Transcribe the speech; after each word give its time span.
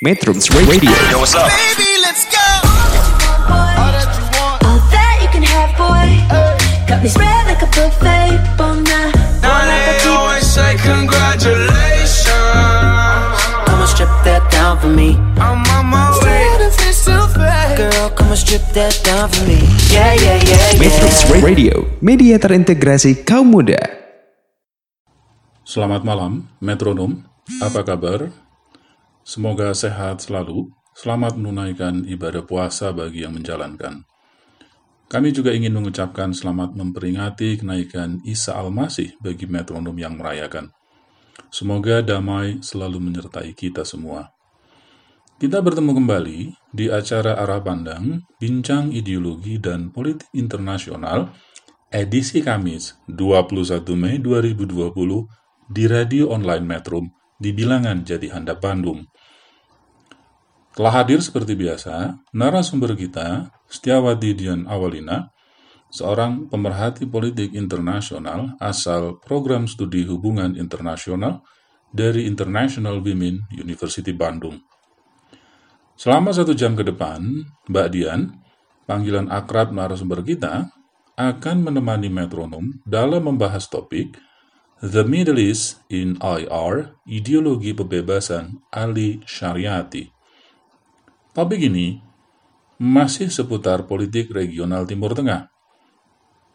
Metrums 0.00 0.48
Radio 0.66 0.88
Yo, 1.12 1.20
what's 1.20 1.34
up? 1.36 1.44
Baby, 1.52 1.90
let's 2.00 2.24
go. 2.24 2.40
All 3.52 3.92
that 3.92 4.08
you 4.16 4.24
want, 4.32 4.56
All 4.64 4.80
that 4.88 5.14
you 5.20 5.28
can 5.28 5.44
have, 5.44 5.76
boy. 5.76 6.08
Got 6.88 7.04
me 7.04 7.08
spread 7.12 7.44
like 7.44 7.60
a 7.60 7.68
buffet. 7.68 8.40
Bon 8.56 8.80
night, 8.80 9.12
Now 9.44 9.60
bon 9.60 9.68
they 9.68 9.76
appetit. 9.92 10.08
always 10.08 10.46
say 10.48 10.72
congratulations. 10.80 12.32
Come 13.68 13.80
and 13.84 13.90
strip 13.92 14.08
that 14.24 14.40
down 14.48 14.80
for 14.80 14.88
me. 14.88 15.20
I'm 15.36 15.60
on 15.68 15.84
my 15.92 16.08
way. 16.24 16.48
Girl, 17.76 18.08
come 18.16 18.32
and 18.32 18.40
strip 18.40 18.64
that 18.72 18.96
down 19.04 19.28
for 19.28 19.44
me. 19.44 19.60
Yeah, 19.92 20.16
yeah, 20.16 20.40
yeah, 20.40 20.80
Metrums 20.80 21.28
yeah. 21.28 21.44
Radio 21.44 21.74
Media 22.00 22.40
terintegrasi 22.40 23.20
kaum 23.24 23.52
muda 23.52 23.80
Selamat 25.64 26.02
malam, 26.02 26.48
metronom. 26.58 27.20
Apa 27.62 27.84
kabar? 27.84 28.32
Semoga 29.30 29.70
sehat 29.78 30.26
selalu. 30.26 30.74
Selamat 30.90 31.38
menunaikan 31.38 32.02
ibadah 32.02 32.42
puasa 32.42 32.90
bagi 32.90 33.22
yang 33.22 33.38
menjalankan. 33.38 34.02
Kami 35.06 35.30
juga 35.30 35.54
ingin 35.54 35.70
mengucapkan 35.70 36.34
selamat 36.34 36.74
memperingati 36.74 37.62
kenaikan 37.62 38.18
Isa 38.26 38.58
Al-Masih 38.58 39.14
bagi 39.22 39.46
metronom 39.46 39.94
yang 39.94 40.18
merayakan. 40.18 40.74
Semoga 41.46 42.02
damai 42.02 42.58
selalu 42.58 42.98
menyertai 42.98 43.54
kita 43.54 43.86
semua. 43.86 44.34
Kita 45.38 45.62
bertemu 45.62 46.02
kembali 46.02 46.38
di 46.74 46.90
acara 46.90 47.38
Arah 47.38 47.62
Pandang, 47.62 48.26
Bincang 48.34 48.90
Ideologi 48.90 49.62
dan 49.62 49.94
Politik 49.94 50.26
Internasional, 50.34 51.30
edisi 51.86 52.42
Kamis 52.42 52.98
21 53.06 53.94
Mei 53.94 54.18
2020 54.18 54.90
di 55.70 55.86
Radio 55.86 56.34
Online 56.34 56.66
Metro 56.66 57.20
di 57.40 57.56
Bilangan 57.56 58.04
Jati 58.04 58.28
Handap 58.28 58.60
Bandung. 58.60 59.00
Telah 60.80 60.96
hadir 60.96 61.20
seperti 61.20 61.60
biasa, 61.60 62.24
narasumber 62.32 62.96
kita, 62.96 63.52
Setiawati 63.68 64.32
Dian 64.32 64.64
Awalina, 64.64 65.28
seorang 65.92 66.48
pemerhati 66.48 67.04
politik 67.04 67.52
internasional 67.52 68.56
asal 68.56 69.20
program 69.20 69.68
studi 69.68 70.08
hubungan 70.08 70.56
internasional 70.56 71.44
dari 71.92 72.24
International 72.24 72.96
Women 72.96 73.52
University 73.52 74.16
Bandung. 74.16 74.56
Selama 76.00 76.32
satu 76.32 76.56
jam 76.56 76.72
ke 76.72 76.88
depan, 76.88 77.28
Mbak 77.68 77.88
Dian, 77.92 78.40
panggilan 78.88 79.28
akrab 79.28 79.76
narasumber 79.76 80.24
kita, 80.24 80.72
akan 81.12 81.60
menemani 81.60 82.08
metronom 82.08 82.80
dalam 82.88 83.28
membahas 83.28 83.68
topik 83.68 84.16
The 84.80 85.04
Middle 85.04 85.44
East 85.44 85.84
in 85.92 86.16
IR, 86.24 86.96
Ideologi 87.04 87.76
Pembebasan 87.76 88.64
Ali 88.72 89.20
Syariati. 89.28 90.19
Topik 91.30 91.62
ini 91.62 92.02
masih 92.82 93.30
seputar 93.30 93.86
politik 93.86 94.34
regional 94.34 94.82
Timur 94.82 95.14
Tengah. 95.14 95.46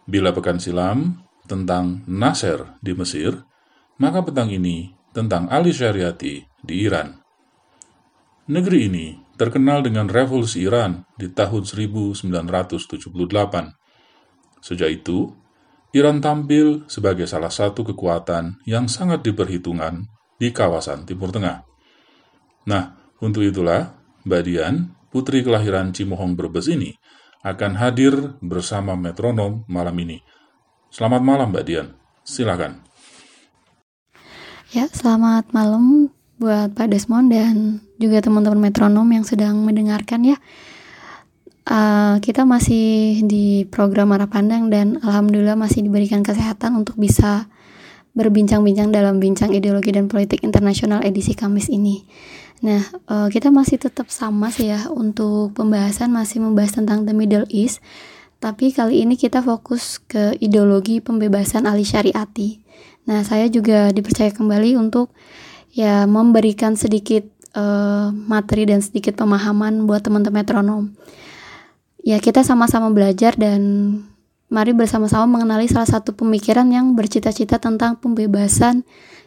Bila 0.03 0.35
pekan 0.35 0.59
silam 0.59 1.23
tentang 1.47 2.03
Nasser 2.11 2.75
di 2.83 2.91
Mesir, 2.91 3.39
maka 4.03 4.19
petang 4.19 4.51
ini 4.51 4.91
tentang 5.15 5.47
Ali 5.47 5.71
Syariati 5.71 6.43
di 6.59 6.75
Iran. 6.83 7.15
Negeri 8.51 8.79
ini 8.91 9.07
terkenal 9.39 9.79
dengan 9.79 10.11
revolusi 10.11 10.67
Iran 10.67 11.07
di 11.15 11.31
tahun 11.31 11.63
1978. 11.63 12.19
Sejak 14.59 14.91
itu, 14.91 15.31
Iran 15.95 16.19
tampil 16.19 16.83
sebagai 16.91 17.31
salah 17.31 17.47
satu 17.47 17.87
kekuatan 17.87 18.59
yang 18.67 18.91
sangat 18.91 19.23
diperhitungkan 19.23 20.03
di 20.35 20.51
kawasan 20.51 21.07
Timur 21.07 21.31
Tengah. 21.31 21.63
Nah, 22.67 23.15
untuk 23.23 23.47
itulah, 23.47 24.04
Mbak 24.25 24.41
Dian, 24.41 24.89
putri 25.13 25.45
kelahiran 25.45 25.93
Cimohong 25.93 26.33
Brebes 26.33 26.65
ini, 26.65 26.97
akan 27.45 27.77
hadir 27.77 28.33
bersama 28.41 28.97
metronom 28.97 29.61
malam 29.69 29.93
ini. 30.01 30.25
Selamat 30.89 31.21
malam, 31.21 31.53
Mbak 31.53 31.65
Dian. 31.69 31.93
Silakan. 32.25 32.81
Ya, 34.73 34.89
selamat 34.89 35.53
malam 35.53 36.09
buat 36.41 36.73
Pak 36.73 36.89
Desmond 36.89 37.29
dan 37.29 37.85
juga 38.01 38.25
teman-teman 38.25 38.65
metronom 38.65 39.05
yang 39.13 39.21
sedang 39.21 39.61
mendengarkan 39.61 40.25
ya. 40.25 40.37
Uh, 41.65 42.17
kita 42.21 42.49
masih 42.49 43.21
di 43.29 43.69
program 43.69 44.09
Arah 44.13 44.29
Pandang 44.29 44.73
dan 44.73 44.97
Alhamdulillah 45.05 45.57
masih 45.57 45.85
diberikan 45.85 46.25
kesehatan 46.25 46.81
untuk 46.81 46.97
bisa 46.97 47.45
berbincang-bincang 48.17 48.89
dalam 48.89 49.21
bincang 49.21 49.53
ideologi 49.53 49.93
dan 49.93 50.09
politik 50.09 50.41
internasional 50.41 51.05
edisi 51.05 51.37
Kamis 51.37 51.69
ini. 51.69 52.07
Nah, 52.63 52.81
uh, 53.11 53.27
kita 53.27 53.51
masih 53.51 53.75
tetap 53.75 54.07
sama 54.07 54.47
sih 54.47 54.71
ya 54.71 54.87
untuk 54.87 55.51
pembahasan 55.57 56.13
masih 56.15 56.39
membahas 56.39 56.79
tentang 56.79 57.03
the 57.03 57.11
Middle 57.11 57.47
East, 57.51 57.83
tapi 58.39 58.71
kali 58.71 59.03
ini 59.03 59.19
kita 59.19 59.43
fokus 59.43 59.99
ke 59.99 60.39
ideologi 60.39 61.03
pembebasan 61.03 61.67
Ali 61.67 61.83
Syariati. 61.83 62.63
Nah, 63.11 63.21
saya 63.27 63.51
juga 63.51 63.91
dipercaya 63.91 64.31
kembali 64.31 64.79
untuk 64.79 65.11
ya 65.75 66.07
memberikan 66.07 66.79
sedikit 66.79 67.27
uh, 67.57 68.09
materi 68.15 68.63
dan 68.69 68.79
sedikit 68.79 69.19
pemahaman 69.19 69.83
buat 69.83 70.07
teman-teman 70.07 70.45
metronom. 70.45 70.83
Ya, 72.05 72.21
kita 72.21 72.45
sama-sama 72.45 72.93
belajar 72.93 73.33
dan 73.35 73.61
mari 74.45 74.77
bersama-sama 74.77 75.25
mengenali 75.25 75.65
salah 75.65 75.89
satu 75.89 76.13
pemikiran 76.13 76.69
yang 76.69 76.93
bercita-cita 76.93 77.57
tentang 77.57 77.97
pembebasan 77.97 78.85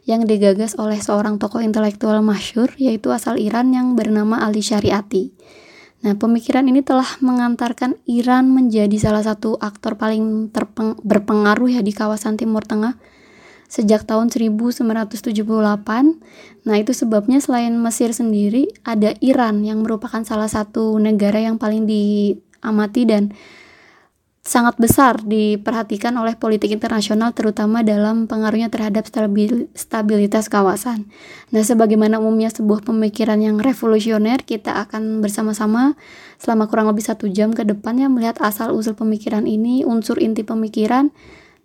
yang 0.08 0.24
digagas 0.24 0.72
oleh 0.80 0.96
seorang 0.96 1.36
tokoh 1.36 1.60
intelektual 1.60 2.24
masyur 2.24 2.72
yaitu 2.80 3.12
asal 3.12 3.36
Iran 3.36 3.76
yang 3.76 3.92
bernama 3.92 4.40
Ali 4.40 4.64
Syariati. 4.64 5.36
Nah, 5.98 6.16
pemikiran 6.16 6.64
ini 6.64 6.80
telah 6.80 7.06
mengantarkan 7.20 8.00
Iran 8.08 8.48
menjadi 8.54 8.96
salah 8.96 9.20
satu 9.20 9.60
aktor 9.60 10.00
paling 10.00 10.48
berpengaruh 11.04 11.68
ya 11.68 11.82
di 11.84 11.92
kawasan 11.92 12.40
Timur 12.40 12.64
Tengah 12.64 12.96
sejak 13.68 14.08
tahun 14.08 14.32
1978. 14.32 15.44
Nah, 16.64 16.76
itu 16.80 16.92
sebabnya 16.96 17.42
selain 17.42 17.76
Mesir 17.76 18.16
sendiri, 18.16 18.72
ada 18.86 19.12
Iran 19.20 19.60
yang 19.66 19.84
merupakan 19.84 20.24
salah 20.24 20.48
satu 20.48 20.96
negara 20.96 21.42
yang 21.42 21.60
paling 21.60 21.84
diamati 21.84 23.04
dan 23.04 23.36
sangat 24.58 24.74
besar 24.74 25.22
diperhatikan 25.22 26.10
oleh 26.18 26.34
politik 26.34 26.74
internasional 26.74 27.30
terutama 27.30 27.86
dalam 27.86 28.26
pengaruhnya 28.26 28.66
terhadap 28.66 29.06
stabil, 29.06 29.70
stabilitas 29.70 30.50
kawasan. 30.50 31.06
Nah, 31.54 31.62
sebagaimana 31.62 32.18
umumnya 32.18 32.50
sebuah 32.50 32.82
pemikiran 32.82 33.38
yang 33.38 33.62
revolusioner, 33.62 34.42
kita 34.42 34.82
akan 34.82 35.22
bersama-sama 35.22 35.94
selama 36.42 36.66
kurang 36.66 36.90
lebih 36.90 37.06
satu 37.06 37.30
jam 37.30 37.54
ke 37.54 37.62
depannya 37.62 38.10
melihat 38.10 38.42
asal-usul 38.42 38.98
pemikiran 38.98 39.46
ini, 39.46 39.86
unsur 39.86 40.18
inti 40.18 40.42
pemikiran, 40.42 41.14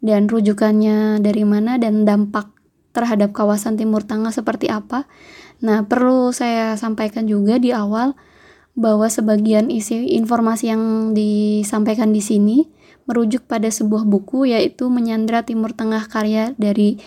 dan 0.06 0.30
rujukannya 0.30 1.18
dari 1.18 1.50
mana 1.50 1.82
dan 1.82 2.06
dampak 2.06 2.54
terhadap 2.94 3.34
kawasan 3.34 3.74
Timur 3.74 4.06
Tengah 4.06 4.30
seperti 4.30 4.70
apa. 4.70 5.10
Nah, 5.66 5.82
perlu 5.82 6.30
saya 6.30 6.78
sampaikan 6.78 7.26
juga 7.26 7.58
di 7.58 7.74
awal 7.74 8.14
bahwa 8.78 9.10
sebagian 9.10 9.74
isi 9.74 10.14
informasi 10.14 10.70
yang 10.70 11.18
disampaikan 11.18 12.14
di 12.14 12.22
sini 12.22 12.83
merujuk 13.06 13.46
pada 13.46 13.68
sebuah 13.68 14.08
buku 14.08 14.52
yaitu 14.52 14.88
Menyandra 14.88 15.44
Timur 15.44 15.76
Tengah 15.76 16.08
karya 16.08 16.56
dari 16.56 17.00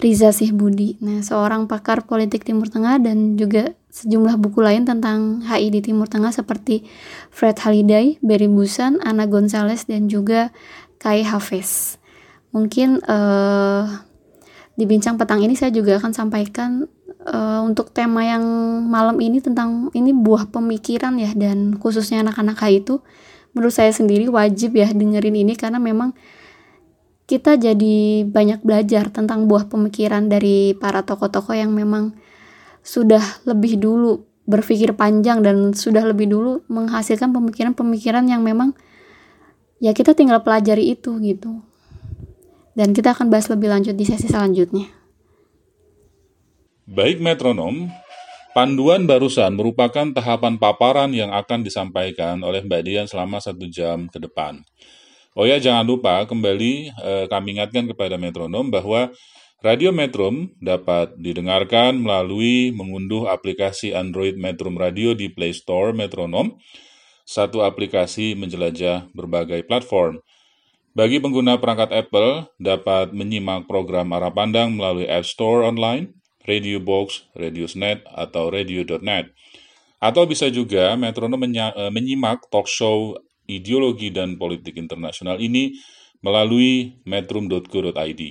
Riza 0.00 0.32
Sihbudi. 0.32 0.96
Nah, 1.04 1.20
seorang 1.20 1.68
pakar 1.68 2.08
politik 2.08 2.48
Timur 2.48 2.70
Tengah 2.72 2.96
dan 3.02 3.36
juga 3.36 3.76
sejumlah 3.92 4.40
buku 4.40 4.64
lain 4.64 4.88
tentang 4.88 5.44
HI 5.44 5.68
di 5.68 5.80
Timur 5.84 6.08
Tengah 6.08 6.32
seperti 6.32 6.88
Fred 7.28 7.60
Haliday, 7.60 8.16
Barry 8.24 8.48
Busan, 8.48 9.04
Ana 9.04 9.28
Gonzalez 9.28 9.84
dan 9.84 10.08
juga 10.08 10.48
Kai 10.96 11.20
Hafiz. 11.20 12.00
Mungkin 12.56 13.04
uh, 13.04 13.84
di 14.72 14.88
bincang 14.88 15.20
petang 15.20 15.44
ini 15.44 15.52
saya 15.52 15.68
juga 15.68 16.00
akan 16.00 16.12
sampaikan 16.16 16.88
uh, 17.28 17.60
untuk 17.60 17.92
tema 17.92 18.24
yang 18.24 18.44
malam 18.88 19.20
ini 19.20 19.44
tentang 19.44 19.92
ini 19.92 20.16
buah 20.16 20.48
pemikiran 20.48 21.20
ya 21.20 21.36
dan 21.36 21.76
khususnya 21.76 22.24
anak-anak 22.24 22.56
HI 22.56 22.80
itu 22.80 23.04
menurut 23.52 23.72
saya 23.72 23.92
sendiri 23.92 24.28
wajib 24.28 24.76
ya 24.76 24.88
dengerin 24.90 25.36
ini 25.36 25.54
karena 25.56 25.80
memang 25.80 26.16
kita 27.28 27.56
jadi 27.56 28.26
banyak 28.28 28.60
belajar 28.60 29.08
tentang 29.08 29.48
buah 29.48 29.70
pemikiran 29.70 30.28
dari 30.28 30.76
para 30.76 31.00
tokoh-tokoh 31.00 31.56
yang 31.56 31.72
memang 31.72 32.12
sudah 32.82 33.22
lebih 33.46 33.78
dulu 33.78 34.26
berpikir 34.42 34.92
panjang 34.98 35.40
dan 35.40 35.70
sudah 35.72 36.02
lebih 36.02 36.26
dulu 36.26 36.66
menghasilkan 36.66 37.30
pemikiran-pemikiran 37.30 38.26
yang 38.26 38.42
memang 38.42 38.74
ya 39.78 39.94
kita 39.94 40.18
tinggal 40.18 40.42
pelajari 40.42 40.92
itu 40.92 41.16
gitu. 41.22 41.62
Dan 42.72 42.96
kita 42.96 43.12
akan 43.12 43.28
bahas 43.28 43.52
lebih 43.52 43.68
lanjut 43.68 43.92
di 43.92 44.04
sesi 44.08 44.32
selanjutnya. 44.32 44.88
Baik 46.88 47.20
metronom, 47.20 47.92
panduan 48.52 49.08
barusan 49.08 49.56
merupakan 49.56 50.08
tahapan 50.12 50.60
paparan 50.60 51.10
yang 51.12 51.32
akan 51.32 51.64
disampaikan 51.64 52.40
oleh 52.44 52.64
Mbak 52.64 52.82
Dian 52.84 53.06
selama 53.08 53.40
satu 53.40 53.68
jam 53.68 54.08
ke 54.08 54.20
depan. 54.20 54.60
Oh 55.32 55.48
ya, 55.48 55.56
jangan 55.56 55.88
lupa 55.88 56.28
kembali 56.28 56.92
eh, 56.92 57.24
kami 57.28 57.56
ingatkan 57.56 57.88
kepada 57.88 58.20
metronom 58.20 58.68
bahwa 58.68 59.08
Radio 59.62 59.94
Metrum 59.94 60.50
dapat 60.58 61.14
didengarkan 61.16 61.94
melalui 61.94 62.74
mengunduh 62.74 63.30
aplikasi 63.30 63.94
Android 63.94 64.34
Metrum 64.34 64.74
Radio 64.74 65.14
di 65.14 65.30
Play 65.30 65.54
Store 65.54 65.94
Metronom. 65.94 66.58
Satu 67.22 67.62
aplikasi 67.62 68.34
menjelajah 68.34 69.08
berbagai 69.14 69.62
platform. 69.64 70.18
Bagi 70.92 71.22
pengguna 71.22 71.56
perangkat 71.56 71.88
Apple, 71.94 72.52
dapat 72.60 73.16
menyimak 73.16 73.64
program 73.64 74.12
arah 74.12 74.34
pandang 74.34 74.76
melalui 74.76 75.08
App 75.08 75.24
Store 75.24 75.64
online, 75.64 76.12
Radio 76.46 76.82
Box, 76.82 77.26
Radiosnet, 77.34 78.02
atau 78.10 78.50
Radio.net. 78.50 79.30
Atau 80.02 80.26
bisa 80.26 80.50
juga 80.50 80.98
Metronom 80.98 81.38
eh, 81.42 81.90
menyimak 81.94 82.50
talk 82.50 82.66
show 82.66 83.14
ideologi 83.46 84.10
dan 84.10 84.38
politik 84.38 84.78
internasional 84.78 85.38
ini 85.38 85.78
melalui 86.22 87.02
metrum.co.id 87.06 88.22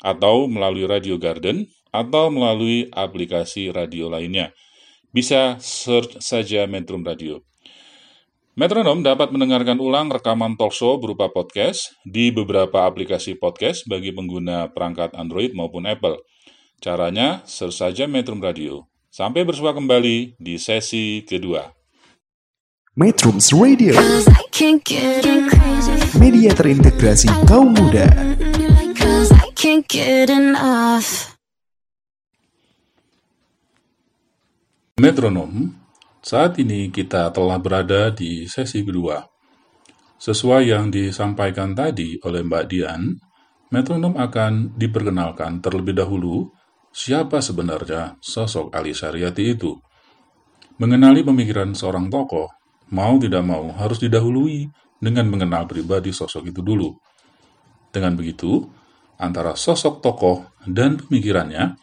atau 0.00 0.48
melalui 0.48 0.84
Radio 0.88 1.20
Garden 1.20 1.68
atau 1.92 2.32
melalui 2.32 2.88
aplikasi 2.92 3.68
radio 3.74 4.08
lainnya. 4.08 4.54
Bisa 5.10 5.58
search 5.58 6.22
saja 6.22 6.64
Metrum 6.70 7.02
Radio. 7.02 7.42
Metronom 8.54 9.02
dapat 9.02 9.34
mendengarkan 9.34 9.78
ulang 9.82 10.12
rekaman 10.12 10.54
talkshow 10.54 11.00
berupa 11.00 11.32
podcast 11.32 11.96
di 12.06 12.30
beberapa 12.30 12.86
aplikasi 12.86 13.34
podcast 13.38 13.86
bagi 13.90 14.14
pengguna 14.14 14.70
perangkat 14.70 15.16
Android 15.18 15.50
maupun 15.56 15.86
Apple. 15.88 16.20
Caranya, 16.80 17.44
search 17.44 17.76
saja 17.76 18.08
Metrum 18.08 18.40
Radio. 18.40 18.88
Sampai 19.12 19.44
bersua 19.44 19.76
kembali 19.76 20.40
di 20.40 20.56
sesi 20.56 21.20
kedua. 21.28 21.68
Metrums 22.96 23.52
Radio, 23.52 23.92
media 26.16 26.56
terintegrasi 26.56 27.28
kaum 27.44 27.76
muda. 27.76 28.08
Metronom, 34.96 35.76
saat 36.24 36.56
ini 36.64 36.88
kita 36.88 37.28
telah 37.28 37.60
berada 37.60 38.08
di 38.08 38.48
sesi 38.48 38.80
kedua. 38.80 39.20
Sesuai 40.16 40.72
yang 40.72 40.88
disampaikan 40.88 41.76
tadi 41.76 42.16
oleh 42.24 42.40
Mbak 42.40 42.64
Dian, 42.72 43.20
metronom 43.68 44.16
akan 44.16 44.80
diperkenalkan 44.80 45.60
terlebih 45.60 46.00
dahulu 46.00 46.56
siapa 46.90 47.38
sebenarnya 47.38 48.18
sosok 48.18 48.74
Ali 48.74 48.92
Syariati 48.92 49.44
itu. 49.46 49.78
Mengenali 50.80 51.22
pemikiran 51.22 51.76
seorang 51.76 52.08
tokoh, 52.08 52.50
mau 52.90 53.14
tidak 53.20 53.44
mau 53.44 53.70
harus 53.76 54.00
didahului 54.00 54.66
dengan 55.00 55.26
mengenal 55.28 55.64
pribadi 55.64 56.10
sosok 56.12 56.50
itu 56.50 56.60
dulu. 56.60 56.92
Dengan 57.90 58.14
begitu, 58.14 58.68
antara 59.18 59.54
sosok 59.58 60.00
tokoh 60.00 60.56
dan 60.64 60.96
pemikirannya 60.96 61.76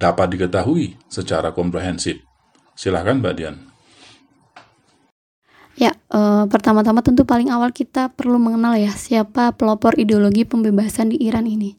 dapat 0.00 0.34
diketahui 0.34 0.98
secara 1.06 1.54
komprehensif. 1.54 2.18
Silahkan 2.74 3.20
Mbak 3.22 3.34
Dian. 3.36 3.56
Ya, 5.72 5.96
eh, 5.96 6.44
pertama-tama 6.52 7.00
tentu 7.00 7.24
paling 7.24 7.48
awal 7.48 7.72
kita 7.72 8.12
perlu 8.12 8.36
mengenal 8.36 8.76
ya 8.76 8.92
siapa 8.92 9.56
pelopor 9.56 9.96
ideologi 9.96 10.44
pembebasan 10.44 11.14
di 11.14 11.22
Iran 11.24 11.48
ini. 11.48 11.78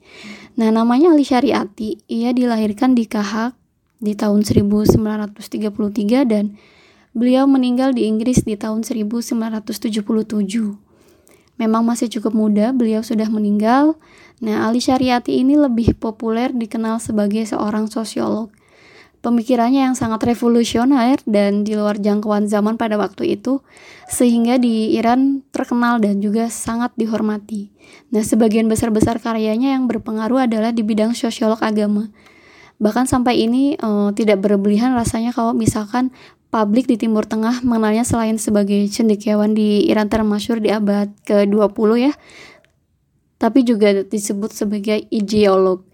Nah, 0.53 0.69
namanya 0.69 1.09
Ali 1.09 1.25
Syariati. 1.25 1.97
Ia 2.05 2.29
dilahirkan 2.29 2.93
di 2.93 3.09
Kahak 3.09 3.57
di 4.03 4.13
tahun 4.13 4.45
1933 4.45 5.33
dan 6.29 6.53
beliau 7.15 7.49
meninggal 7.49 7.97
di 7.97 8.05
Inggris 8.05 8.45
di 8.45 8.53
tahun 8.53 8.85
1977. 8.85 10.77
Memang 11.53 11.85
masih 11.85 12.09
cukup 12.09 12.33
muda, 12.33 12.73
beliau 12.73 13.05
sudah 13.05 13.29
meninggal. 13.29 13.97
Nah, 14.41 14.65
Ali 14.69 14.81
Syariati 14.81 15.41
ini 15.41 15.57
lebih 15.57 15.97
populer 15.97 16.49
dikenal 16.53 17.01
sebagai 17.01 17.45
seorang 17.45 17.89
sosiolog. 17.89 18.49
Pemikirannya 19.23 19.87
yang 19.87 19.95
sangat 19.95 20.19
revolusioner 20.27 21.15
dan 21.23 21.63
di 21.63 21.79
luar 21.79 21.95
jangkauan 21.95 22.51
zaman 22.51 22.75
pada 22.75 22.99
waktu 22.99 23.39
itu, 23.39 23.63
sehingga 24.11 24.59
di 24.59 24.99
Iran 24.99 25.47
terkenal 25.55 26.03
dan 26.03 26.19
juga 26.19 26.51
sangat 26.51 26.91
dihormati. 26.99 27.71
Nah, 28.11 28.19
sebagian 28.19 28.67
besar-besar 28.67 29.23
karyanya 29.23 29.79
yang 29.79 29.87
berpengaruh 29.87 30.43
adalah 30.43 30.75
di 30.75 30.83
bidang 30.83 31.15
sosiolog 31.15 31.63
agama. 31.63 32.11
Bahkan 32.83 33.07
sampai 33.07 33.47
ini 33.47 33.79
eh, 33.79 34.09
tidak 34.11 34.43
berlebihan 34.43 34.91
rasanya 34.91 35.31
kalau 35.31 35.55
misalkan 35.55 36.11
publik 36.51 36.91
di 36.91 36.99
Timur 36.99 37.23
Tengah 37.23 37.63
mengenalnya 37.63 38.03
selain 38.03 38.35
sebagai 38.35 38.91
cendekiawan 38.91 39.55
di 39.55 39.87
Iran 39.87 40.11
termasyur 40.11 40.59
di 40.59 40.67
abad 40.67 41.09
ke-20 41.23 41.89
ya, 41.95 42.13
tapi 43.39 43.63
juga 43.63 44.03
disebut 44.03 44.51
sebagai 44.51 45.07
ideolog 45.09 45.87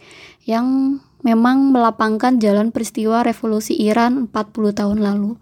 yang 0.50 0.98
memang 1.22 1.76
melapangkan 1.76 2.40
jalan 2.40 2.72
peristiwa 2.72 3.24
revolusi 3.24 3.76
Iran 3.76 4.32
40 4.32 4.80
tahun 4.80 5.00
lalu. 5.04 5.36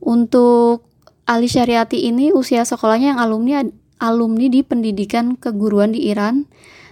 Untuk 0.00 0.86
Ali 1.26 1.46
Syariati 1.46 2.10
ini 2.10 2.34
usia 2.34 2.66
sekolahnya 2.66 3.14
yang 3.14 3.20
alumni 3.22 3.62
alumni 4.00 4.48
di 4.48 4.64
pendidikan 4.64 5.36
keguruan 5.36 5.92
di 5.92 6.08
Iran. 6.08 6.48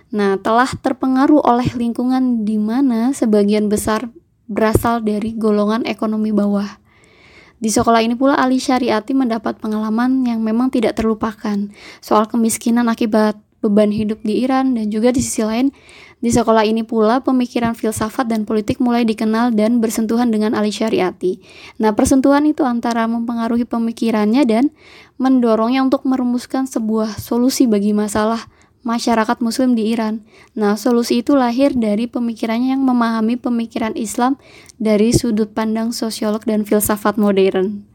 Nah, 0.09 0.41
telah 0.41 0.69
terpengaruh 0.69 1.45
oleh 1.45 1.69
lingkungan 1.75 2.45
di 2.45 2.57
mana 2.57 3.13
sebagian 3.13 3.69
besar 3.69 4.09
berasal 4.49 5.05
dari 5.05 5.37
golongan 5.37 5.85
ekonomi 5.85 6.33
bawah. 6.33 6.81
Di 7.59 7.69
sekolah 7.75 8.01
ini 8.01 8.15
pula 8.15 8.39
Ali 8.39 8.63
Syariati 8.63 9.13
mendapat 9.19 9.59
pengalaman 9.59 10.23
yang 10.23 10.41
memang 10.41 10.71
tidak 10.71 10.95
terlupakan 10.95 11.69
soal 11.99 12.31
kemiskinan 12.31 12.87
akibat 12.87 13.35
beban 13.59 13.91
hidup 13.91 14.23
di 14.23 14.47
Iran 14.47 14.79
dan 14.79 14.95
juga 14.95 15.11
di 15.11 15.19
sisi 15.19 15.43
lain 15.43 15.75
di 16.19 16.35
sekolah 16.35 16.67
ini 16.67 16.82
pula 16.82 17.23
pemikiran 17.23 17.79
filsafat 17.79 18.26
dan 18.26 18.43
politik 18.43 18.82
mulai 18.82 19.06
dikenal 19.06 19.55
dan 19.55 19.79
bersentuhan 19.79 20.35
dengan 20.35 20.50
Ali 20.59 20.75
Syariati. 20.75 21.38
Nah, 21.79 21.94
persentuhan 21.94 22.43
itu 22.43 22.67
antara 22.67 23.06
mempengaruhi 23.06 23.62
pemikirannya 23.62 24.43
dan 24.43 24.75
mendorongnya 25.23 25.87
untuk 25.87 26.03
merumuskan 26.03 26.67
sebuah 26.67 27.23
solusi 27.23 27.70
bagi 27.70 27.94
masalah 27.94 28.50
masyarakat 28.82 29.38
muslim 29.38 29.79
di 29.79 29.94
Iran. 29.94 30.26
Nah, 30.59 30.75
solusi 30.75 31.23
itu 31.23 31.38
lahir 31.38 31.75
dari 31.75 32.11
pemikirannya 32.11 32.75
yang 32.75 32.82
memahami 32.82 33.38
pemikiran 33.38 33.94
Islam 33.94 34.38
dari 34.79 35.14
sudut 35.14 35.55
pandang 35.55 35.94
sosiolog 35.94 36.43
dan 36.43 36.67
filsafat 36.67 37.14
modern. 37.14 37.87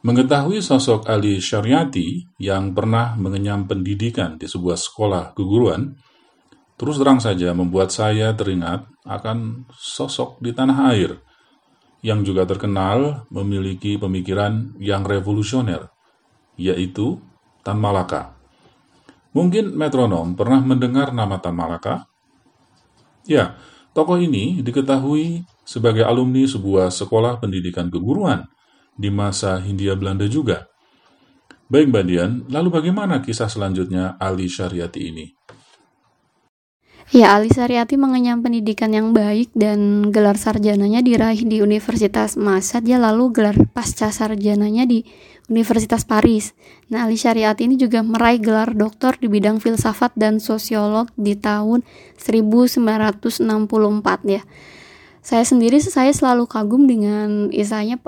Mengetahui 0.00 0.64
sosok 0.64 1.04
Ali 1.12 1.44
Syariati 1.44 2.24
yang 2.40 2.72
pernah 2.72 3.20
mengenyam 3.20 3.68
pendidikan 3.68 4.40
di 4.40 4.48
sebuah 4.48 4.80
sekolah 4.80 5.36
keguruan, 5.36 5.92
terus 6.80 6.96
terang 6.96 7.20
saja 7.20 7.52
membuat 7.52 7.92
saya 7.92 8.32
teringat 8.32 8.88
akan 9.04 9.68
sosok 9.76 10.40
di 10.40 10.56
tanah 10.56 10.96
air 10.96 11.20
yang 12.00 12.24
juga 12.24 12.48
terkenal 12.48 13.28
memiliki 13.28 14.00
pemikiran 14.00 14.72
yang 14.80 15.04
revolusioner, 15.04 15.92
yaitu 16.56 17.20
Tan 17.60 17.76
Malaka. 17.76 18.32
Mungkin 19.36 19.76
metronom 19.76 20.32
pernah 20.32 20.64
mendengar 20.64 21.12
nama 21.12 21.36
Tan 21.36 21.52
Malaka? 21.52 22.08
Ya, 23.28 23.60
tokoh 23.92 24.16
ini 24.16 24.64
diketahui 24.64 25.44
sebagai 25.68 26.08
alumni 26.08 26.48
sebuah 26.48 26.88
sekolah 26.88 27.44
pendidikan 27.44 27.92
keguruan 27.92 28.48
di 28.96 29.12
masa 29.12 29.60
Hindia 29.60 29.92
Belanda 30.00 30.24
juga. 30.24 30.64
Baik 31.68 31.92
Mbak 31.92 32.04
Dian, 32.08 32.32
lalu 32.48 32.68
bagaimana 32.72 33.20
kisah 33.20 33.46
selanjutnya 33.46 34.16
Ali 34.16 34.48
Syariati 34.48 35.12
ini? 35.12 35.39
Ya, 37.10 37.34
Ali 37.34 37.50
Syariati 37.50 37.98
mengenyam 37.98 38.38
pendidikan 38.38 38.94
yang 38.94 39.10
baik 39.10 39.50
dan 39.58 40.10
gelar 40.14 40.38
sarjananya 40.38 41.02
diraih 41.02 41.42
di 41.42 41.58
Universitas 41.58 42.38
Masad, 42.38 42.86
ya 42.86 43.02
lalu 43.02 43.34
gelar 43.34 43.58
pasca 43.74 44.14
sarjananya 44.14 44.86
di 44.86 45.02
Universitas 45.50 46.06
Paris. 46.06 46.54
Nah, 46.86 47.10
Ali 47.10 47.18
Syariati 47.18 47.66
ini 47.66 47.74
juga 47.74 48.06
meraih 48.06 48.38
gelar 48.38 48.78
doktor 48.78 49.18
di 49.18 49.26
bidang 49.26 49.58
filsafat 49.58 50.14
dan 50.14 50.38
sosiolog 50.38 51.10
di 51.18 51.34
tahun 51.34 51.82
1964 52.14 53.42
ya. 54.30 54.46
Saya 55.18 55.42
sendiri 55.42 55.82
saya 55.82 56.14
selalu 56.14 56.46
kagum 56.46 56.86
dengan 56.86 57.50
isanya 57.50 57.98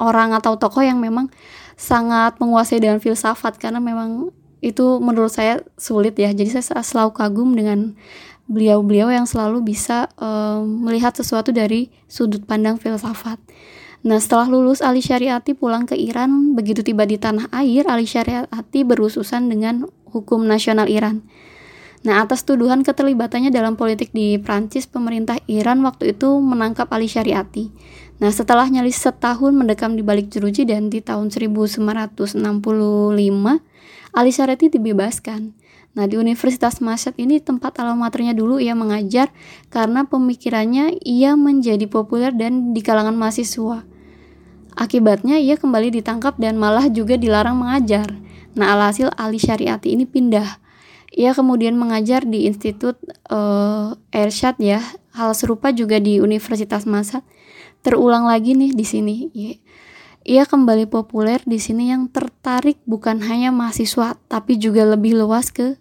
orang 0.00 0.32
atau 0.32 0.56
tokoh 0.56 0.80
yang 0.80 1.04
memang 1.04 1.28
sangat 1.76 2.40
menguasai 2.40 2.80
dengan 2.80 2.96
filsafat 2.96 3.60
karena 3.60 3.76
memang 3.76 4.32
itu 4.60 5.00
menurut 5.00 5.32
saya 5.32 5.64
sulit 5.76 6.16
ya. 6.16 6.32
Jadi 6.32 6.60
saya 6.60 6.84
selalu 6.84 7.16
kagum 7.16 7.56
dengan 7.56 7.96
beliau-beliau 8.50 9.08
yang 9.14 9.24
selalu 9.24 9.62
bisa 9.62 10.10
um, 10.18 10.84
melihat 10.84 11.14
sesuatu 11.14 11.54
dari 11.54 11.88
sudut 12.10 12.44
pandang 12.44 12.76
filsafat. 12.76 13.38
Nah, 14.00 14.16
setelah 14.16 14.48
lulus 14.48 14.80
Ali 14.80 15.04
Syariati 15.04 15.52
pulang 15.52 15.84
ke 15.84 15.92
Iran, 15.92 16.56
begitu 16.56 16.80
tiba 16.80 17.04
di 17.04 17.20
tanah 17.20 17.52
air, 17.52 17.84
Ali 17.84 18.08
Syariati 18.08 18.80
berususan 18.80 19.52
dengan 19.52 19.84
hukum 20.08 20.48
nasional 20.48 20.88
Iran. 20.88 21.20
Nah, 22.00 22.24
atas 22.24 22.48
tuduhan 22.48 22.80
keterlibatannya 22.80 23.52
dalam 23.52 23.76
politik 23.76 24.16
di 24.16 24.40
Prancis, 24.40 24.88
pemerintah 24.88 25.36
Iran 25.52 25.84
waktu 25.84 26.16
itu 26.16 26.40
menangkap 26.40 26.88
Ali 26.96 27.12
Syariati. 27.12 27.68
Nah, 28.20 28.28
setelah 28.28 28.68
nyaris 28.68 29.00
setahun 29.00 29.56
mendekam 29.56 29.96
di 29.96 30.04
balik 30.04 30.28
jeruji 30.28 30.68
dan 30.68 30.92
di 30.92 31.00
tahun 31.00 31.32
1965, 31.32 32.36
Ali 34.12 34.28
Syariati 34.28 34.68
dibebaskan. 34.68 35.56
Nah, 35.96 36.04
di 36.04 36.20
Universitas 36.20 36.84
Masyad 36.84 37.16
ini 37.16 37.40
tempat 37.40 37.80
alma 37.80 38.06
maternya 38.06 38.36
dulu 38.36 38.60
ia 38.60 38.76
mengajar 38.76 39.32
karena 39.72 40.04
pemikirannya 40.04 41.00
ia 41.00 41.32
menjadi 41.32 41.88
populer 41.88 42.30
dan 42.36 42.76
di 42.76 42.84
kalangan 42.84 43.16
mahasiswa. 43.16 43.88
Akibatnya 44.76 45.40
ia 45.40 45.56
kembali 45.56 45.88
ditangkap 45.98 46.36
dan 46.36 46.60
malah 46.60 46.92
juga 46.92 47.16
dilarang 47.16 47.56
mengajar. 47.56 48.06
Nah, 48.52 48.76
alhasil 48.76 49.08
Ali 49.16 49.40
Syariati 49.40 49.96
ini 49.96 50.04
pindah. 50.04 50.59
Ia 51.10 51.34
kemudian 51.34 51.74
mengajar 51.74 52.22
di 52.22 52.46
Institut 52.46 52.98
uh, 53.30 53.98
ya. 54.58 54.80
Hal 55.10 55.34
serupa 55.34 55.74
juga 55.74 55.98
di 55.98 56.22
Universitas 56.22 56.86
Masyad. 56.86 57.26
Terulang 57.82 58.30
lagi 58.30 58.54
nih 58.54 58.70
di 58.70 58.86
sini. 58.86 59.16
Ia 60.22 60.44
kembali 60.46 60.86
populer 60.86 61.42
di 61.42 61.58
sini 61.58 61.90
yang 61.90 62.06
tertarik 62.12 62.78
bukan 62.86 63.24
hanya 63.26 63.50
mahasiswa, 63.50 64.20
tapi 64.30 64.60
juga 64.60 64.86
lebih 64.86 65.18
luas 65.18 65.50
ke 65.50 65.80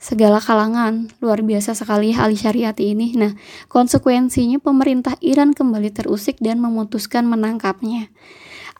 segala 0.00 0.40
kalangan. 0.40 1.12
Luar 1.20 1.44
biasa 1.44 1.76
sekali 1.76 2.16
Ali 2.16 2.40
Syariati 2.40 2.96
ini. 2.96 3.12
Nah, 3.20 3.36
konsekuensinya 3.68 4.62
pemerintah 4.62 5.18
Iran 5.20 5.52
kembali 5.52 5.92
terusik 5.92 6.40
dan 6.40 6.62
memutuskan 6.64 7.28
menangkapnya. 7.28 8.08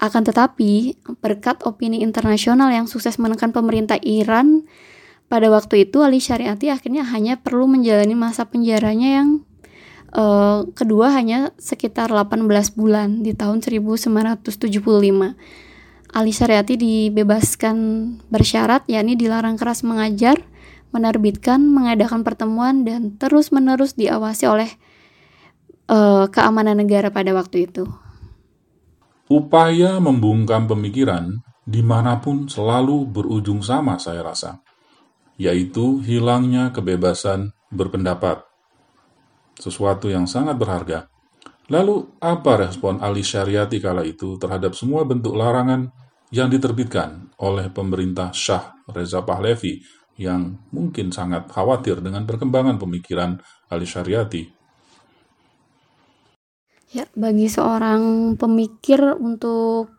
Akan 0.00 0.24
tetapi, 0.24 0.96
berkat 1.20 1.60
opini 1.68 2.00
internasional 2.00 2.72
yang 2.72 2.88
sukses 2.88 3.20
menekan 3.20 3.52
pemerintah 3.52 4.00
Iran, 4.00 4.64
pada 5.30 5.46
waktu 5.46 5.86
itu 5.86 6.02
Ali 6.02 6.18
Syariati 6.18 6.74
akhirnya 6.74 7.06
hanya 7.06 7.38
perlu 7.38 7.70
menjalani 7.70 8.18
masa 8.18 8.50
penjaranya 8.50 9.22
yang 9.22 9.28
uh, 10.10 10.66
kedua 10.74 11.14
hanya 11.14 11.54
sekitar 11.54 12.10
18 12.10 12.50
bulan 12.74 13.22
di 13.22 13.30
tahun 13.38 13.62
1975. 13.62 14.50
Ali 16.10 16.34
Syariati 16.34 16.74
dibebaskan 16.74 17.76
bersyarat 18.26 18.90
yakni 18.90 19.14
dilarang 19.14 19.54
keras 19.54 19.86
mengajar, 19.86 20.42
menerbitkan, 20.90 21.62
mengadakan 21.62 22.26
pertemuan 22.26 22.82
dan 22.82 23.14
terus-menerus 23.14 23.94
diawasi 23.94 24.50
oleh 24.50 24.70
uh, 25.86 26.26
keamanan 26.26 26.82
negara 26.82 27.14
pada 27.14 27.30
waktu 27.30 27.70
itu. 27.70 27.86
Upaya 29.30 30.02
membungkam 30.02 30.66
pemikiran 30.66 31.38
di 31.62 31.86
mana 31.86 32.18
pun 32.18 32.50
selalu 32.50 33.06
berujung 33.06 33.62
sama 33.62 33.94
saya 33.94 34.26
rasa, 34.26 34.58
yaitu 35.40 36.04
hilangnya 36.04 36.68
kebebasan 36.68 37.56
berpendapat 37.72 38.44
sesuatu 39.56 40.12
yang 40.12 40.28
sangat 40.28 40.60
berharga. 40.60 41.08
Lalu, 41.72 42.20
apa 42.20 42.68
respon 42.68 43.00
Ali 43.00 43.24
Syariati 43.24 43.80
kala 43.80 44.04
itu 44.04 44.36
terhadap 44.36 44.76
semua 44.76 45.08
bentuk 45.08 45.32
larangan 45.32 45.88
yang 46.28 46.52
diterbitkan 46.52 47.32
oleh 47.40 47.72
pemerintah 47.72 48.36
Shah 48.36 48.84
Reza 48.90 49.24
Pahlavi 49.24 49.80
yang 50.20 50.60
mungkin 50.76 51.08
sangat 51.08 51.48
khawatir 51.48 52.04
dengan 52.04 52.28
perkembangan 52.28 52.76
pemikiran 52.76 53.40
Ali 53.72 53.88
Syariati? 53.88 54.44
Ya, 56.90 57.06
bagi 57.14 57.46
seorang 57.46 58.34
pemikir 58.34 58.98
untuk 59.14 59.94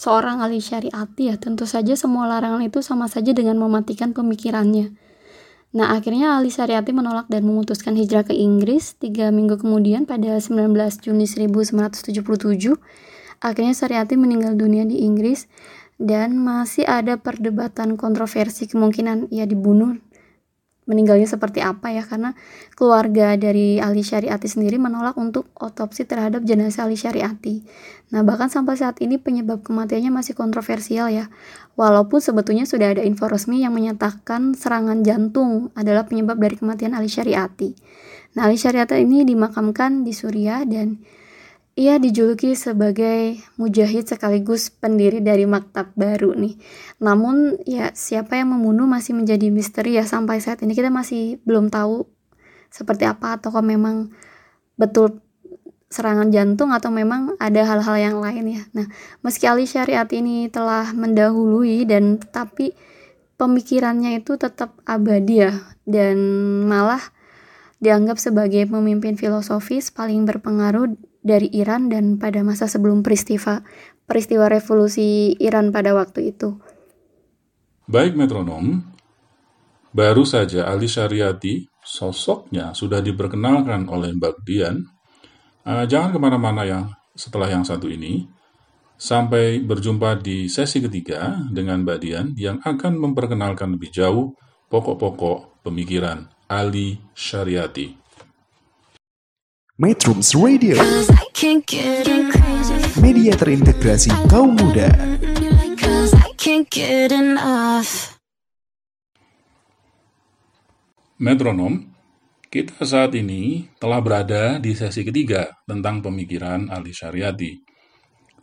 seorang 0.00 0.40
Ali 0.40 0.64
Syariati 0.64 1.28
ya 1.28 1.36
tentu 1.36 1.68
saja 1.68 1.92
semua 1.92 2.24
larangan 2.24 2.64
itu 2.64 2.80
sama 2.80 3.04
saja 3.04 3.36
dengan 3.36 3.60
mematikan 3.60 4.16
pemikirannya. 4.16 4.96
Nah, 5.76 5.92
akhirnya 5.92 6.40
Ali 6.40 6.48
Syariati 6.48 6.90
menolak 6.96 7.28
dan 7.28 7.44
memutuskan 7.44 7.94
hijrah 7.94 8.24
ke 8.24 8.34
Inggris. 8.34 8.96
Tiga 8.98 9.30
minggu 9.30 9.60
kemudian, 9.60 10.02
pada 10.02 10.40
19 10.40 10.72
Juni 10.98 11.30
1977, 11.30 12.74
akhirnya 13.44 13.74
Syariati 13.76 14.18
meninggal 14.18 14.58
dunia 14.58 14.82
di 14.88 15.04
Inggris 15.04 15.46
dan 16.00 16.40
masih 16.40 16.88
ada 16.88 17.20
perdebatan 17.20 18.00
kontroversi 18.00 18.66
kemungkinan 18.66 19.28
ia 19.30 19.44
dibunuh 19.44 20.00
meninggalnya 20.90 21.30
seperti 21.30 21.62
apa 21.62 21.94
ya 21.94 22.02
karena 22.02 22.34
keluarga 22.74 23.38
dari 23.38 23.78
Ali 23.78 24.02
Syariati 24.02 24.50
sendiri 24.50 24.82
menolak 24.82 25.14
untuk 25.14 25.46
otopsi 25.54 26.02
terhadap 26.02 26.42
jenazah 26.42 26.90
Ali 26.90 26.98
Syariati. 26.98 27.62
Nah, 28.10 28.26
bahkan 28.26 28.50
sampai 28.50 28.74
saat 28.74 28.98
ini 28.98 29.22
penyebab 29.22 29.62
kematiannya 29.62 30.10
masih 30.10 30.34
kontroversial 30.34 31.06
ya. 31.14 31.30
Walaupun 31.78 32.18
sebetulnya 32.18 32.66
sudah 32.66 32.98
ada 32.98 33.06
info 33.06 33.30
resmi 33.30 33.62
yang 33.62 33.70
menyatakan 33.70 34.58
serangan 34.58 35.06
jantung 35.06 35.70
adalah 35.78 36.10
penyebab 36.10 36.42
dari 36.42 36.58
kematian 36.58 36.98
Ali 36.98 37.06
Syariati. 37.06 37.70
Nah, 38.34 38.50
Ali 38.50 38.58
Syariati 38.58 38.98
ini 38.98 39.22
dimakamkan 39.22 40.02
di 40.02 40.10
Suriah 40.10 40.66
dan 40.66 40.98
ia 41.80 41.96
dijuluki 41.96 42.52
sebagai 42.52 43.40
mujahid 43.56 44.04
sekaligus 44.04 44.68
pendiri 44.68 45.24
dari 45.24 45.48
maktab 45.48 45.88
baru 45.96 46.36
nih. 46.36 46.60
Namun 47.00 47.56
ya 47.64 47.88
siapa 47.96 48.36
yang 48.36 48.52
membunuh 48.52 48.84
masih 48.84 49.16
menjadi 49.16 49.48
misteri 49.48 49.96
ya 49.96 50.04
sampai 50.04 50.44
saat 50.44 50.60
ini 50.60 50.76
kita 50.76 50.92
masih 50.92 51.40
belum 51.48 51.72
tahu 51.72 52.04
seperti 52.68 53.08
apa 53.08 53.40
atau 53.40 53.48
memang 53.64 54.12
betul 54.76 55.24
serangan 55.88 56.28
jantung 56.28 56.68
atau 56.68 56.92
memang 56.92 57.40
ada 57.40 57.64
hal-hal 57.64 57.96
yang 57.96 58.16
lain 58.20 58.60
ya. 58.60 58.62
Nah, 58.76 58.86
meski 59.24 59.48
Ali 59.48 59.64
Syariat 59.64 60.06
ini 60.12 60.52
telah 60.52 60.92
mendahului 60.92 61.88
dan 61.88 62.20
tetapi 62.20 62.76
pemikirannya 63.40 64.20
itu 64.20 64.36
tetap 64.36 64.76
abadi 64.84 65.48
ya 65.48 65.56
dan 65.88 66.20
malah 66.68 67.00
dianggap 67.80 68.20
sebagai 68.20 68.68
pemimpin 68.68 69.16
filosofis 69.16 69.88
paling 69.88 70.28
berpengaruh 70.28 70.92
dari 71.20 71.52
Iran 71.52 71.92
dan 71.92 72.16
pada 72.16 72.40
masa 72.40 72.64
sebelum 72.66 73.04
peristiwa 73.04 73.60
peristiwa 74.08 74.50
revolusi 74.50 75.38
Iran 75.38 75.70
pada 75.70 75.94
waktu 75.94 76.34
itu. 76.34 76.58
Baik 77.86 78.18
metronom, 78.18 78.82
baru 79.94 80.22
saja 80.26 80.66
Ali 80.66 80.90
Syariati 80.90 81.66
sosoknya 81.82 82.74
sudah 82.74 83.02
diperkenalkan 83.02 83.86
oleh 83.90 84.14
Mbak 84.14 84.34
Dian. 84.46 84.82
Uh, 85.66 85.84
jangan 85.86 86.10
ke 86.14 86.18
mana-mana 86.18 86.62
yang 86.64 86.84
setelah 87.14 87.50
yang 87.50 87.62
satu 87.66 87.90
ini. 87.90 88.26
Sampai 89.00 89.64
berjumpa 89.64 90.20
di 90.20 90.44
sesi 90.52 90.76
ketiga 90.84 91.40
dengan 91.48 91.80
Mbak 91.88 91.98
Dian 92.04 92.26
yang 92.36 92.60
akan 92.60 93.00
memperkenalkan 93.00 93.72
lebih 93.72 93.88
jauh 93.88 94.36
pokok-pokok 94.68 95.64
pemikiran 95.64 96.28
Ali 96.52 97.00
Syariati. 97.16 97.99
Metrums 99.80 100.36
Radio 100.36 100.76
Media 103.00 103.32
terintegrasi 103.32 104.12
kaum 104.28 104.52
muda 104.52 104.92
Metronom, 111.16 111.88
kita 112.52 112.84
saat 112.84 113.16
ini 113.16 113.72
telah 113.80 114.04
berada 114.04 114.60
di 114.60 114.76
sesi 114.76 115.00
ketiga 115.00 115.48
tentang 115.64 116.04
pemikiran 116.04 116.68
Ali 116.68 116.92
Syariati. 116.92 117.56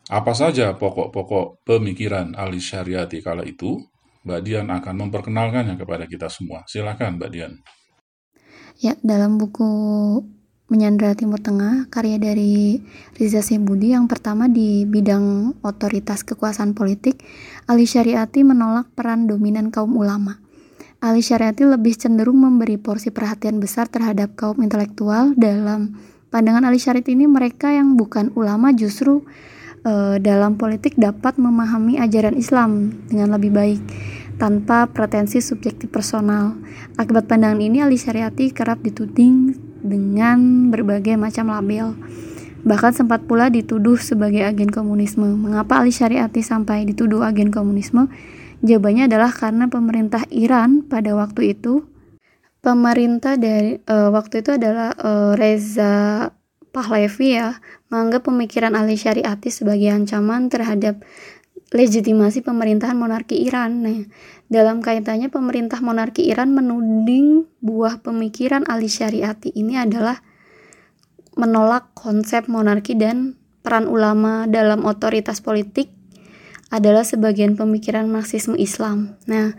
Apa 0.10 0.34
saja 0.34 0.74
pokok-pokok 0.74 1.62
pemikiran 1.62 2.34
Ali 2.34 2.58
Syariati 2.58 3.22
kala 3.22 3.46
itu? 3.46 3.78
Mbak 4.26 4.42
Dian 4.42 4.74
akan 4.74 5.06
memperkenalkannya 5.06 5.78
kepada 5.78 6.10
kita 6.10 6.34
semua. 6.34 6.66
Silakan, 6.66 7.22
Mbak 7.22 7.30
Dian. 7.30 7.54
Ya, 8.82 8.98
dalam 9.06 9.38
buku 9.38 9.70
Menyandra 10.68 11.16
Timur 11.16 11.40
Tengah, 11.40 11.88
karya 11.88 12.20
dari 12.20 12.84
Riza 13.16 13.40
Sebudi 13.40 13.96
yang 13.96 14.12
pertama 14.12 14.52
di 14.52 14.84
bidang 14.84 15.56
otoritas 15.64 16.28
kekuasaan 16.28 16.76
politik, 16.76 17.24
Ali 17.72 17.88
Syariati 17.88 18.44
menolak 18.44 18.92
peran 18.92 19.32
dominan 19.32 19.72
kaum 19.72 19.96
ulama. 19.96 20.44
Ali 21.00 21.24
Syariati 21.24 21.64
lebih 21.64 21.96
cenderung 21.96 22.44
memberi 22.44 22.76
porsi 22.76 23.16
perhatian 23.16 23.64
besar 23.64 23.88
terhadap 23.88 24.36
kaum 24.36 24.60
intelektual 24.60 25.32
dalam 25.40 25.96
pandangan 26.36 26.68
Ali 26.68 26.84
Syariati 26.84 27.16
ini 27.16 27.32
mereka 27.32 27.72
yang 27.72 27.96
bukan 27.96 28.36
ulama 28.36 28.76
justru 28.76 29.24
e, 29.88 30.20
dalam 30.20 30.60
politik 30.60 31.00
dapat 31.00 31.40
memahami 31.40 31.96
ajaran 31.96 32.36
Islam 32.36 32.92
dengan 33.08 33.40
lebih 33.40 33.56
baik 33.56 33.80
tanpa 34.36 34.92
pretensi 34.92 35.40
subjektif 35.40 35.88
personal. 35.88 36.60
Akibat 37.00 37.32
pandangan 37.32 37.64
ini 37.64 37.80
Ali 37.80 37.96
Syariati 37.96 38.52
kerap 38.52 38.84
dituding 38.84 39.67
dengan 39.82 40.70
berbagai 40.74 41.18
macam 41.18 41.54
label. 41.54 41.94
Bahkan 42.68 42.92
sempat 42.92 43.24
pula 43.30 43.48
dituduh 43.48 43.96
sebagai 43.96 44.44
agen 44.44 44.74
komunisme. 44.74 45.26
Mengapa 45.26 45.80
Ali 45.80 45.94
Syariati 45.94 46.42
sampai 46.42 46.84
dituduh 46.84 47.24
agen 47.24 47.54
komunisme? 47.54 48.10
Jawabannya 48.66 49.06
adalah 49.06 49.30
karena 49.30 49.70
pemerintah 49.70 50.26
Iran 50.34 50.82
pada 50.84 51.14
waktu 51.14 51.54
itu 51.54 51.86
pemerintah 52.68 53.38
dari 53.40 53.80
uh, 53.86 54.10
waktu 54.12 54.44
itu 54.44 54.60
adalah 54.60 54.92
uh, 54.98 55.32
Reza 55.38 56.28
Pahlavi 56.76 57.30
ya 57.40 57.58
menganggap 57.88 58.28
pemikiran 58.28 58.76
Ali 58.76 59.00
Syariati 59.00 59.48
sebagai 59.48 59.88
ancaman 59.88 60.52
terhadap 60.52 61.00
legitimasi 61.72 62.44
pemerintahan 62.44 62.96
monarki 62.96 63.44
Iran. 63.44 63.84
Nah, 63.84 64.08
dalam 64.48 64.80
kaitannya 64.80 65.28
pemerintah 65.28 65.84
monarki 65.84 66.32
Iran 66.32 66.56
menuding 66.56 67.48
buah 67.60 68.00
pemikiran 68.00 68.64
Ali 68.72 68.88
Syariati 68.88 69.52
ini 69.52 69.76
adalah 69.76 70.24
menolak 71.36 71.92
konsep 71.94 72.48
monarki 72.48 72.96
dan 72.96 73.36
peran 73.62 73.86
ulama 73.86 74.48
dalam 74.48 74.88
otoritas 74.88 75.44
politik 75.44 75.92
adalah 76.72 77.04
sebagian 77.04 77.56
pemikiran 77.60 78.08
Marxisme 78.08 78.56
Islam. 78.56 79.20
Nah, 79.28 79.56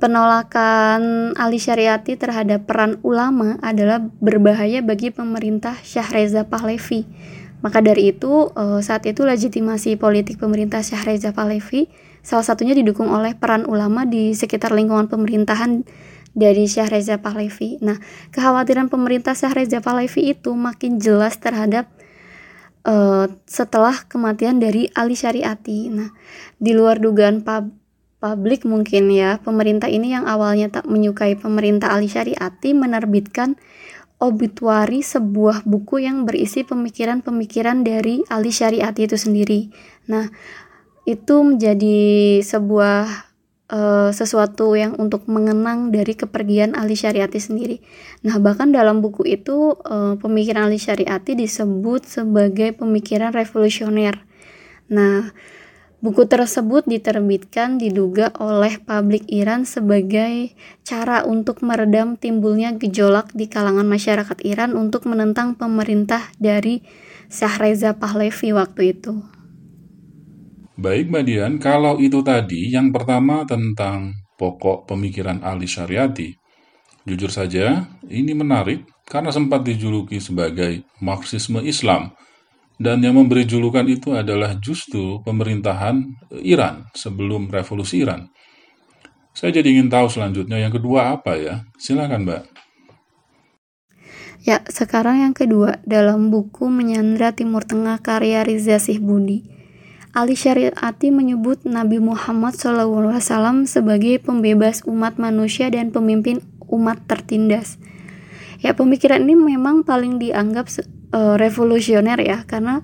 penolakan 0.00 1.32
Ali 1.38 1.60
Syariati 1.60 2.18
terhadap 2.18 2.66
peran 2.66 2.98
ulama 3.06 3.60
adalah 3.60 4.00
berbahaya 4.00 4.80
bagi 4.80 5.12
pemerintah 5.14 5.76
Syah 5.84 6.08
Reza 6.10 6.42
Pahlavi. 6.48 7.06
Maka 7.62 7.78
dari 7.78 8.10
itu, 8.10 8.50
eh, 8.52 8.80
saat 8.82 9.06
itu 9.06 9.22
legitimasi 9.22 9.94
politik 9.96 10.42
pemerintah 10.42 10.82
Syah 10.82 11.06
Reza 11.06 11.30
Pahlavi 11.30 11.86
salah 12.22 12.46
satunya 12.46 12.74
didukung 12.74 13.10
oleh 13.10 13.34
peran 13.34 13.66
ulama 13.66 14.06
di 14.06 14.30
sekitar 14.34 14.70
lingkungan 14.70 15.10
pemerintahan 15.10 15.82
dari 16.32 16.64
Syah 16.70 16.88
Reza 16.88 17.18
Pahlavi. 17.18 17.82
Nah, 17.82 17.98
kekhawatiran 18.32 18.88
pemerintah 18.88 19.34
Syah 19.34 19.52
Reza 19.52 19.78
Pahlavi 19.82 20.32
itu 20.32 20.54
makin 20.54 21.02
jelas 21.02 21.36
terhadap 21.36 21.90
uh, 22.88 23.26
setelah 23.44 23.94
kematian 24.06 24.62
dari 24.62 24.88
Ali 24.96 25.18
Syariati. 25.18 25.92
Nah, 25.92 26.10
di 26.56 26.72
luar 26.72 26.98
dugaan 26.98 27.44
pub 27.44 27.74
publik 28.22 28.62
mungkin 28.62 29.10
ya, 29.10 29.42
pemerintah 29.42 29.90
ini 29.90 30.14
yang 30.14 30.30
awalnya 30.30 30.70
tak 30.70 30.86
menyukai 30.86 31.34
pemerintah 31.34 31.90
Ali 31.90 32.06
Syariati 32.06 32.70
menerbitkan 32.70 33.58
obituari 34.22 35.02
sebuah 35.02 35.66
buku 35.66 36.06
yang 36.06 36.22
berisi 36.22 36.62
pemikiran-pemikiran 36.62 37.82
dari 37.82 38.22
Ali 38.30 38.54
Syariati 38.54 39.10
itu 39.10 39.18
sendiri. 39.18 39.74
Nah, 40.06 40.30
itu 41.02 41.42
menjadi 41.42 42.38
sebuah 42.46 43.32
uh, 43.66 44.10
sesuatu 44.14 44.78
yang 44.78 44.94
untuk 45.02 45.26
mengenang 45.26 45.90
dari 45.90 46.14
kepergian 46.14 46.78
Ali 46.78 46.94
Syariati 46.94 47.42
sendiri. 47.42 47.82
Nah, 48.22 48.38
bahkan 48.38 48.70
dalam 48.70 49.02
buku 49.02 49.26
itu 49.26 49.74
uh, 49.82 50.14
pemikiran 50.22 50.70
Ali 50.70 50.78
Syariati 50.78 51.34
disebut 51.34 52.06
sebagai 52.06 52.78
pemikiran 52.78 53.34
revolusioner. 53.34 54.22
Nah, 54.86 55.34
buku 56.02 56.26
tersebut 56.26 56.82
diterbitkan 56.84 57.78
diduga 57.78 58.34
oleh 58.42 58.82
publik 58.82 59.22
Iran 59.30 59.62
sebagai 59.62 60.50
cara 60.82 61.22
untuk 61.22 61.62
meredam 61.62 62.18
timbulnya 62.18 62.74
gejolak 62.74 63.30
di 63.32 63.46
kalangan 63.46 63.86
masyarakat 63.86 64.42
Iran 64.42 64.74
untuk 64.74 65.06
menentang 65.06 65.54
pemerintah 65.54 66.34
dari 66.42 66.82
Shah 67.30 67.56
Reza 67.56 67.94
Pahlavi 67.94 68.50
waktu 68.50 68.98
itu. 68.98 69.22
Baik 70.74 71.14
Mbak 71.14 71.24
Dian, 71.24 71.54
kalau 71.62 72.02
itu 72.02 72.20
tadi 72.26 72.74
yang 72.74 72.90
pertama 72.90 73.46
tentang 73.46 74.18
pokok 74.34 74.90
pemikiran 74.90 75.38
Ali 75.46 75.70
Syariati. 75.70 76.34
Jujur 77.06 77.30
saja, 77.30 77.86
ini 78.10 78.34
menarik 78.34 78.82
karena 79.06 79.30
sempat 79.30 79.62
dijuluki 79.62 80.18
sebagai 80.18 80.82
Marxisme 80.98 81.62
Islam. 81.62 82.10
Dan 82.82 82.98
yang 82.98 83.14
memberi 83.14 83.46
julukan 83.46 83.86
itu 83.86 84.10
adalah 84.10 84.58
justru 84.58 85.22
pemerintahan 85.22 86.02
Iran 86.42 86.90
sebelum 86.98 87.46
revolusi 87.46 88.02
Iran. 88.02 88.26
Saya 89.30 89.62
jadi 89.62 89.70
ingin 89.70 89.86
tahu 89.86 90.10
selanjutnya 90.10 90.58
yang 90.58 90.74
kedua 90.74 91.14
apa 91.14 91.38
ya? 91.38 91.62
Silakan 91.78 92.26
Mbak. 92.26 92.42
Ya, 94.42 94.66
sekarang 94.66 95.22
yang 95.22 95.30
kedua 95.30 95.78
dalam 95.86 96.34
buku 96.34 96.66
Menyandra 96.66 97.30
Timur 97.30 97.62
Tengah 97.62 98.02
karya 98.02 98.42
Riza 98.42 98.82
Sihbudi. 98.82 99.46
Ali 100.10 100.34
Syariati 100.34 101.14
menyebut 101.14 101.62
Nabi 101.62 102.02
Muhammad 102.02 102.58
SAW 102.58 103.62
sebagai 103.70 104.18
pembebas 104.18 104.82
umat 104.90 105.22
manusia 105.22 105.70
dan 105.70 105.94
pemimpin 105.94 106.42
umat 106.66 106.98
tertindas. 107.06 107.78
Ya, 108.58 108.74
pemikiran 108.74 109.22
ini 109.22 109.38
memang 109.38 109.86
paling 109.86 110.18
dianggap 110.18 110.66
uh, 111.12 111.36
revolusioner 111.38 112.18
ya, 112.18 112.44
karena 112.48 112.82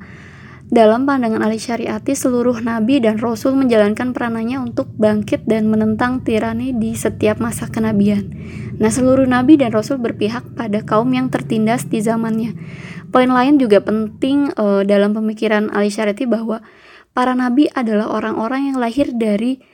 dalam 0.69 1.09
pandangan 1.09 1.41
Ali 1.41 1.57
Syariati 1.57 2.13
seluruh 2.13 2.61
nabi 2.61 3.01
dan 3.01 3.17
rasul 3.17 3.57
menjalankan 3.57 4.13
peranannya 4.13 4.61
untuk 4.61 4.93
bangkit 5.01 5.49
dan 5.49 5.73
menentang 5.73 6.21
tirani 6.21 6.77
di 6.77 6.93
setiap 6.93 7.41
masa 7.41 7.73
kenabian. 7.73 8.29
Nah, 8.77 8.93
seluruh 8.93 9.25
nabi 9.25 9.57
dan 9.57 9.73
rasul 9.73 9.97
berpihak 9.97 10.45
pada 10.53 10.85
kaum 10.85 11.09
yang 11.17 11.33
tertindas 11.33 11.89
di 11.89 12.05
zamannya. 12.05 12.53
Poin 13.09 13.33
lain 13.33 13.57
juga 13.57 13.81
penting 13.81 14.53
uh, 14.61 14.85
dalam 14.85 15.17
pemikiran 15.17 15.73
Ali 15.73 15.89
Syariati 15.89 16.29
bahwa 16.29 16.61
para 17.17 17.33
nabi 17.33 17.73
adalah 17.73 18.13
orang-orang 18.13 18.69
yang 18.69 18.77
lahir 18.77 19.09
dari 19.17 19.65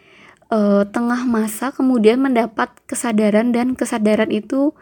uh, 0.55 0.87
tengah 0.87 1.27
masa 1.27 1.75
kemudian 1.75 2.23
mendapat 2.23 2.71
kesadaran 2.87 3.51
dan 3.51 3.75
kesadaran 3.75 4.31
itu 4.31 4.79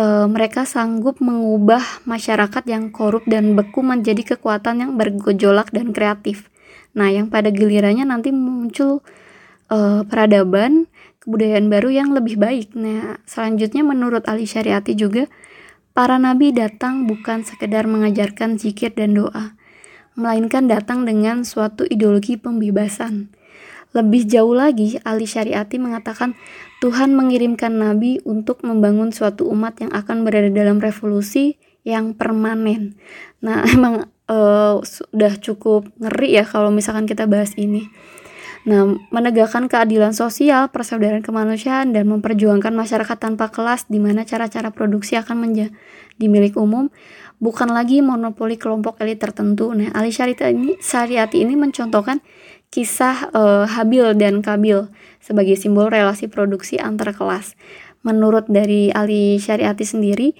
uh, 0.00 0.26
mereka 0.26 0.64
sanggup 0.64 1.20
mengubah 1.20 1.84
masyarakat 2.08 2.64
yang 2.64 2.88
korup 2.88 3.28
dan 3.28 3.52
beku 3.52 3.84
menjadi 3.84 4.34
kekuatan 4.34 4.80
yang 4.80 4.92
bergejolak 4.96 5.68
dan 5.70 5.92
kreatif. 5.92 6.48
Nah, 6.96 7.12
yang 7.12 7.28
pada 7.28 7.52
gilirannya 7.52 8.08
nanti 8.08 8.32
muncul 8.32 9.04
uh, 9.68 10.02
peradaban, 10.08 10.88
kebudayaan 11.22 11.68
baru 11.68 11.92
yang 11.92 12.10
lebih 12.16 12.40
baik. 12.40 12.72
Nah, 12.74 13.20
selanjutnya 13.28 13.84
menurut 13.84 14.24
Ali 14.26 14.48
Syariati 14.48 14.96
juga 14.96 15.28
para 15.92 16.16
nabi 16.16 16.50
datang 16.50 17.04
bukan 17.04 17.44
sekedar 17.44 17.84
mengajarkan 17.84 18.56
zikir 18.56 18.96
dan 18.96 19.14
doa, 19.14 19.54
melainkan 20.16 20.66
datang 20.66 21.04
dengan 21.06 21.44
suatu 21.46 21.86
ideologi 21.86 22.40
pembebasan. 22.40 23.30
Lebih 23.90 24.22
jauh 24.30 24.54
lagi, 24.54 25.02
Ali 25.02 25.26
Syariati 25.26 25.82
mengatakan 25.82 26.38
Tuhan 26.78 27.10
mengirimkan 27.12 27.74
nabi 27.74 28.22
untuk 28.22 28.62
membangun 28.62 29.10
suatu 29.10 29.50
umat 29.50 29.82
yang 29.82 29.90
akan 29.90 30.22
berada 30.22 30.46
dalam 30.46 30.78
revolusi 30.78 31.58
yang 31.82 32.14
permanen. 32.14 32.94
Nah, 33.42 33.66
emang 33.74 34.06
uh, 34.30 34.78
sudah 34.80 35.34
cukup 35.42 35.90
ngeri 35.98 36.38
ya 36.38 36.44
kalau 36.46 36.70
misalkan 36.70 37.10
kita 37.10 37.26
bahas 37.26 37.52
ini. 37.58 37.90
Nah, 38.60 38.92
menegakkan 39.08 39.72
keadilan 39.72 40.12
sosial, 40.12 40.68
persaudaraan 40.68 41.24
kemanusiaan, 41.24 41.96
dan 41.96 42.04
memperjuangkan 42.12 42.76
masyarakat 42.76 43.16
tanpa 43.16 43.48
kelas 43.48 43.88
di 43.88 43.96
mana 43.96 44.28
cara-cara 44.28 44.68
produksi 44.68 45.16
akan 45.16 45.48
menjadi 45.48 45.72
milik 46.28 46.60
umum 46.60 46.92
bukan 47.40 47.72
lagi 47.72 48.04
monopoli 48.04 48.60
kelompok 48.60 49.00
elit 49.00 49.18
tertentu. 49.18 49.72
Nah, 49.72 49.88
Ali 49.96 50.12
Syariati 50.12 50.52
ini, 50.52 50.76
Syariati 50.76 51.40
ini 51.40 51.56
mencontohkan 51.56 52.20
kisah 52.70 53.34
uh, 53.34 53.66
Habil 53.66 54.14
dan 54.14 54.40
Kabil 54.40 54.86
sebagai 55.18 55.58
simbol 55.58 55.90
relasi 55.90 56.30
produksi 56.30 56.78
antar 56.78 57.12
kelas. 57.12 57.58
Menurut 58.06 58.48
dari 58.48 58.88
Ali 58.94 59.36
Syariati 59.36 59.84
sendiri, 59.84 60.32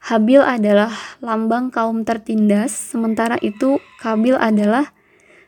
Habil 0.00 0.40
adalah 0.40 0.92
lambang 1.20 1.68
kaum 1.68 2.06
tertindas, 2.06 2.72
sementara 2.72 3.36
itu 3.42 3.80
Kabil 4.00 4.36
adalah 4.36 4.92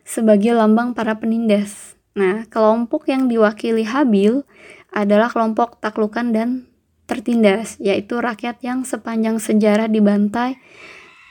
sebagai 0.02 0.52
lambang 0.52 0.92
para 0.92 1.16
penindas. 1.16 1.94
Nah, 2.12 2.44
kelompok 2.52 3.08
yang 3.08 3.30
diwakili 3.30 3.88
Habil 3.88 4.44
adalah 4.92 5.32
kelompok 5.32 5.80
taklukan 5.80 6.36
dan 6.36 6.68
tertindas, 7.08 7.80
yaitu 7.80 8.20
rakyat 8.20 8.60
yang 8.60 8.84
sepanjang 8.84 9.40
sejarah 9.40 9.88
dibantai 9.88 10.60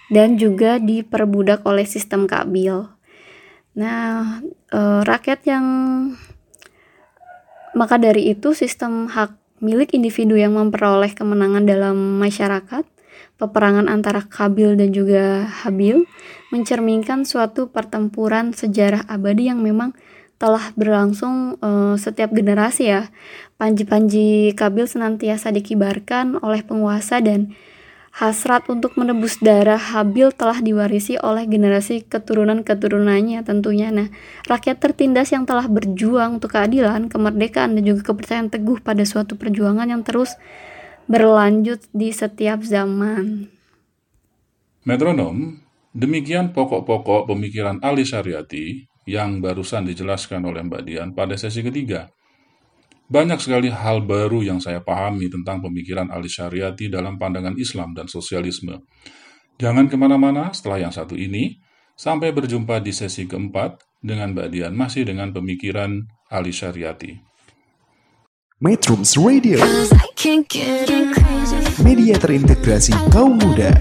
dan 0.10 0.36
juga 0.36 0.82
diperbudak 0.82 1.62
oleh 1.64 1.86
sistem 1.86 2.26
kabil. 2.26 2.90
Nah, 3.72 4.44
e, 4.68 4.80
rakyat 5.08 5.48
yang 5.48 5.66
maka 7.72 7.96
dari 7.96 8.36
itu 8.36 8.52
sistem 8.52 9.08
hak 9.08 9.32
milik 9.64 9.96
individu 9.96 10.36
yang 10.36 10.60
memperoleh 10.60 11.16
kemenangan 11.16 11.64
dalam 11.64 12.20
masyarakat, 12.20 12.84
peperangan 13.40 13.88
antara 13.88 14.28
Kabil 14.28 14.76
dan 14.76 14.92
juga 14.92 15.48
Habil 15.48 16.04
mencerminkan 16.52 17.24
suatu 17.24 17.72
pertempuran 17.72 18.52
sejarah 18.52 19.08
abadi 19.08 19.48
yang 19.48 19.64
memang 19.64 19.96
telah 20.42 20.74
berlangsung 20.74 21.62
uh, 21.62 21.96
setiap 21.96 22.34
generasi 22.34 22.90
ya. 22.90 23.14
Panji-panji 23.62 24.58
Kabil 24.58 24.90
senantiasa 24.90 25.54
dikibarkan 25.54 26.42
oleh 26.42 26.66
penguasa 26.66 27.22
dan 27.22 27.54
hasrat 28.12 28.68
untuk 28.68 29.00
menebus 29.00 29.40
darah 29.40 29.80
Habil 29.80 30.36
telah 30.36 30.60
diwarisi 30.60 31.16
oleh 31.18 31.48
generasi 31.48 32.04
keturunan-keturunannya 32.06 33.40
tentunya. 33.48 33.90
Nah, 33.90 34.12
rakyat 34.52 34.84
tertindas 34.84 35.32
yang 35.32 35.48
telah 35.48 35.66
berjuang 35.72 36.38
untuk 36.38 36.54
keadilan, 36.54 37.08
kemerdekaan, 37.08 37.80
dan 37.80 37.84
juga 37.88 38.12
kepercayaan 38.12 38.52
teguh 38.52 38.84
pada 38.84 39.08
suatu 39.08 39.40
perjuangan 39.40 39.88
yang 39.88 40.04
terus 40.04 40.36
berlanjut 41.08 41.82
di 41.96 42.12
setiap 42.12 42.62
zaman. 42.62 43.48
Metronom, 44.84 45.62
demikian 45.96 46.52
pokok-pokok 46.52 47.32
pemikiran 47.32 47.80
Ali 47.80 48.04
Syariati 48.04 48.92
yang 49.08 49.42
barusan 49.42 49.88
dijelaskan 49.88 50.46
oleh 50.46 50.62
Mbak 50.68 50.82
Dian 50.86 51.10
pada 51.16 51.34
sesi 51.40 51.66
ketiga. 51.66 52.12
Banyak 53.12 53.44
sekali 53.44 53.68
hal 53.68 54.08
baru 54.08 54.40
yang 54.40 54.64
saya 54.64 54.80
pahami 54.80 55.28
tentang 55.28 55.60
pemikiran 55.60 56.08
Ali 56.16 56.32
Syariati 56.32 56.88
dalam 56.88 57.20
pandangan 57.20 57.60
Islam 57.60 57.92
dan 57.92 58.08
sosialisme. 58.08 58.88
Jangan 59.60 59.92
ke 59.92 60.00
mana-mana 60.00 60.56
setelah 60.56 60.88
yang 60.88 60.96
satu 60.96 61.20
ini, 61.20 61.60
sampai 62.00 62.32
berjumpa 62.32 62.80
di 62.80 62.96
sesi 62.96 63.28
keempat 63.28 63.84
dengan 64.00 64.32
Mbak 64.32 64.48
Dian 64.48 64.72
masih 64.72 65.04
dengan 65.04 65.36
pemikiran 65.36 66.08
Ali 66.32 66.56
Syariati. 66.56 67.20
Metrums 68.64 69.20
Radio 69.20 69.60
Media 71.84 72.16
terintegrasi 72.16 72.96
kaum 73.12 73.36
muda 73.36 73.76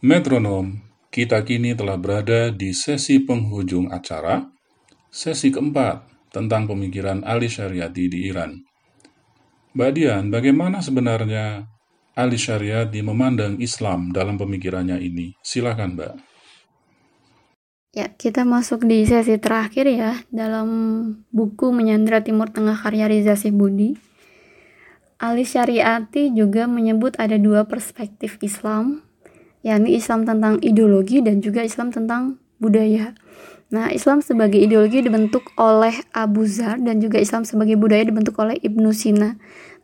Metronom, 0.00 0.66
kita 1.12 1.44
kini 1.44 1.76
telah 1.76 2.00
berada 2.00 2.48
di 2.48 2.72
sesi 2.72 3.20
penghujung 3.20 3.92
acara. 3.92 4.55
Sesi 5.16 5.48
keempat 5.48 6.04
tentang 6.28 6.68
pemikiran 6.68 7.24
Ali 7.24 7.48
Syariati 7.48 8.04
di 8.12 8.28
Iran. 8.28 8.60
Mbak 9.72 9.90
Dian, 9.96 10.28
bagaimana 10.28 10.84
sebenarnya 10.84 11.64
Ali 12.12 12.36
Syariati 12.36 13.00
memandang 13.00 13.56
Islam 13.56 14.12
dalam 14.12 14.36
pemikirannya 14.36 15.00
ini? 15.00 15.32
Silakan, 15.40 15.96
Mbak. 15.96 16.14
Ya, 17.96 18.12
kita 18.12 18.44
masuk 18.44 18.84
di 18.84 19.08
sesi 19.08 19.40
terakhir 19.40 19.88
ya 19.88 20.20
dalam 20.28 20.68
buku 21.32 21.72
Menyandra 21.72 22.20
Timur 22.20 22.52
Tengah 22.52 22.76
karya 22.76 23.08
Riza 23.08 23.40
Budi. 23.48 23.96
Ali 25.16 25.48
Syariati 25.48 26.28
juga 26.36 26.68
menyebut 26.68 27.16
ada 27.16 27.40
dua 27.40 27.64
perspektif 27.64 28.36
Islam, 28.44 29.00
yakni 29.64 29.96
Islam 29.96 30.28
tentang 30.28 30.60
ideologi 30.60 31.24
dan 31.24 31.40
juga 31.40 31.64
Islam 31.64 31.88
tentang 31.88 32.36
budaya. 32.60 33.16
Nah, 33.66 33.90
Islam 33.90 34.22
sebagai 34.22 34.62
ideologi 34.62 35.02
dibentuk 35.02 35.50
oleh 35.58 35.98
Abu 36.14 36.46
Zar 36.46 36.78
dan 36.78 37.02
juga 37.02 37.18
Islam 37.18 37.42
sebagai 37.42 37.74
budaya 37.74 38.06
dibentuk 38.06 38.38
oleh 38.38 38.54
Ibnu 38.62 38.94
Sina. 38.94 39.34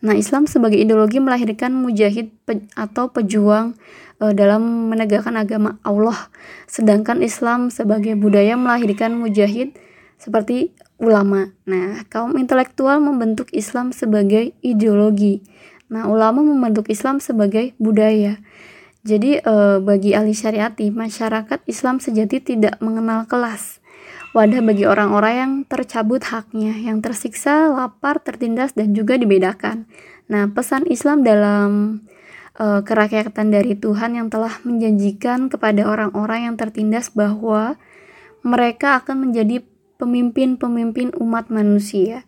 Nah, 0.03 0.15
Islam 0.15 0.47
sebagai 0.47 0.79
ideologi 0.79 1.19
melahirkan 1.19 1.75
mujahid 1.75 2.31
pe 2.47 2.63
atau 2.79 3.11
pejuang 3.11 3.75
e, 4.23 4.31
dalam 4.39 4.91
menegakkan 4.91 5.35
agama 5.35 5.83
Allah. 5.83 6.31
Sedangkan 6.71 7.27
Islam 7.27 7.75
sebagai 7.75 8.15
budaya 8.15 8.55
melahirkan 8.55 9.19
mujahid 9.19 9.75
seperti 10.15 10.71
ulama. 11.03 11.51
Nah, 11.67 12.07
kaum 12.07 12.39
intelektual 12.39 13.03
membentuk 13.03 13.51
Islam 13.51 13.91
sebagai 13.91 14.55
ideologi. 14.63 15.43
Nah, 15.91 16.07
ulama 16.07 16.43
membentuk 16.47 16.87
Islam 16.87 17.19
sebagai 17.19 17.75
budaya. 17.83 18.39
Jadi 19.03 19.43
eh, 19.43 19.79
bagi 19.83 20.15
ahli 20.15 20.31
syariati, 20.31 20.95
masyarakat 20.95 21.67
Islam 21.67 21.99
sejati 21.99 22.39
tidak 22.39 22.79
mengenal 22.79 23.27
kelas. 23.27 23.83
Wadah 24.33 24.63
bagi 24.65 24.89
orang-orang 24.89 25.35
yang 25.37 25.53
tercabut 25.69 26.25
haknya, 26.25 26.73
yang 26.73 27.05
tersiksa, 27.05 27.69
lapar, 27.69 28.23
tertindas, 28.23 28.73
dan 28.73 28.97
juga 28.97 29.21
dibedakan. 29.21 29.85
Nah, 30.31 30.49
pesan 30.49 30.87
Islam 30.87 31.27
dalam 31.27 32.01
eh, 32.57 32.81
kerakyatan 32.87 33.51
dari 33.51 33.75
Tuhan 33.75 34.17
yang 34.17 34.31
telah 34.31 34.55
menjanjikan 34.63 35.51
kepada 35.51 35.83
orang-orang 35.85 36.49
yang 36.49 36.57
tertindas 36.57 37.11
bahwa 37.11 37.75
mereka 38.47 39.03
akan 39.03 39.29
menjadi 39.29 39.67
pemimpin-pemimpin 39.99 41.15
umat 41.19 41.51
manusia. 41.51 42.23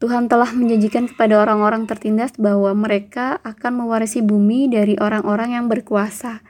Tuhan 0.00 0.32
telah 0.32 0.48
menjanjikan 0.56 1.12
kepada 1.12 1.44
orang-orang 1.44 1.84
tertindas 1.84 2.32
bahwa 2.40 2.72
mereka 2.72 3.36
akan 3.44 3.84
mewarisi 3.84 4.24
bumi 4.24 4.72
dari 4.72 4.96
orang-orang 4.96 5.60
yang 5.60 5.68
berkuasa. 5.68 6.40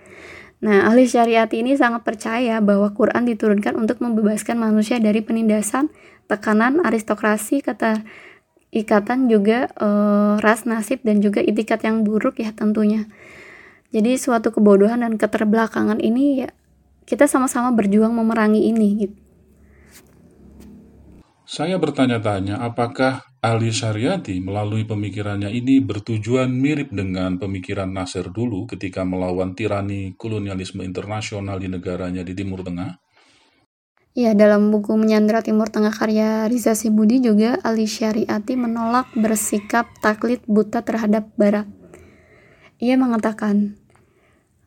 Nah, 0.63 0.87
ahli 0.87 1.11
syariat 1.11 1.51
ini 1.51 1.75
sangat 1.75 2.07
percaya 2.07 2.63
bahwa 2.63 2.95
Quran 2.95 3.27
diturunkan 3.27 3.75
untuk 3.75 3.99
membebaskan 3.99 4.55
manusia 4.55 5.03
dari 5.03 5.19
penindasan, 5.25 5.91
tekanan, 6.31 6.79
aristokrasi, 6.85 7.65
kata 7.65 8.07
ikatan 8.71 9.27
juga 9.27 9.67
e, 9.75 9.89
ras 10.39 10.63
nasib 10.63 11.03
dan 11.03 11.19
juga 11.19 11.43
itikat 11.43 11.83
yang 11.83 12.07
buruk 12.07 12.39
ya 12.39 12.55
tentunya. 12.55 13.11
Jadi 13.91 14.15
suatu 14.15 14.55
kebodohan 14.55 15.03
dan 15.03 15.19
keterbelakangan 15.19 15.99
ini 15.99 16.47
ya 16.47 16.55
kita 17.03 17.27
sama-sama 17.27 17.75
berjuang 17.75 18.15
memerangi 18.15 18.71
ini 18.71 18.89
gitu. 19.03 19.17
Saya 21.51 21.83
bertanya-tanya 21.83 22.63
apakah 22.63 23.27
Ali 23.41 23.73
Syariati 23.73 24.37
melalui 24.37 24.85
pemikirannya 24.85 25.49
ini 25.49 25.81
bertujuan 25.81 26.53
mirip 26.53 26.93
dengan 26.93 27.41
pemikiran 27.41 27.89
Nasir 27.89 28.29
dulu 28.29 28.69
ketika 28.69 29.01
melawan 29.01 29.57
tirani 29.57 30.13
kolonialisme 30.13 30.85
internasional 30.85 31.57
di 31.57 31.73
negaranya 31.73 32.21
di 32.21 32.37
Timur 32.37 32.61
Tengah? 32.61 33.01
Ya, 34.13 34.37
dalam 34.37 34.69
buku 34.69 34.93
Menyandra 34.93 35.41
Timur 35.41 35.73
Tengah 35.73 35.89
karya 35.89 36.53
Riza 36.53 36.77
Sibudi 36.77 37.25
juga 37.25 37.57
Ali 37.65 37.89
Syariati 37.89 38.61
menolak 38.61 39.09
bersikap 39.17 39.89
taklid 40.05 40.45
buta 40.45 40.85
terhadap 40.85 41.33
Barat. 41.41 41.65
Ia 42.77 43.01
mengatakan, 43.01 43.81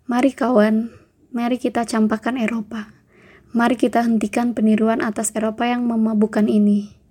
Mari 0.10 0.34
kawan, 0.34 0.90
mari 1.30 1.62
kita 1.62 1.86
campakkan 1.86 2.42
Eropa. 2.42 2.90
Mari 3.54 3.78
kita 3.78 4.02
hentikan 4.02 4.58
peniruan 4.58 5.06
atas 5.06 5.30
Eropa 5.38 5.70
yang 5.70 5.86
memabukkan 5.86 6.50
ini 6.50 7.03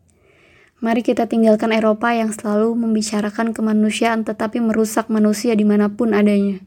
Mari 0.82 1.06
kita 1.06 1.30
tinggalkan 1.30 1.70
Eropa 1.70 2.10
yang 2.10 2.34
selalu 2.34 2.74
membicarakan 2.74 3.54
kemanusiaan 3.54 4.26
tetapi 4.26 4.58
merusak 4.58 5.06
manusia 5.06 5.54
di 5.54 5.62
mana 5.62 5.94
pun 5.94 6.10
adanya. 6.10 6.58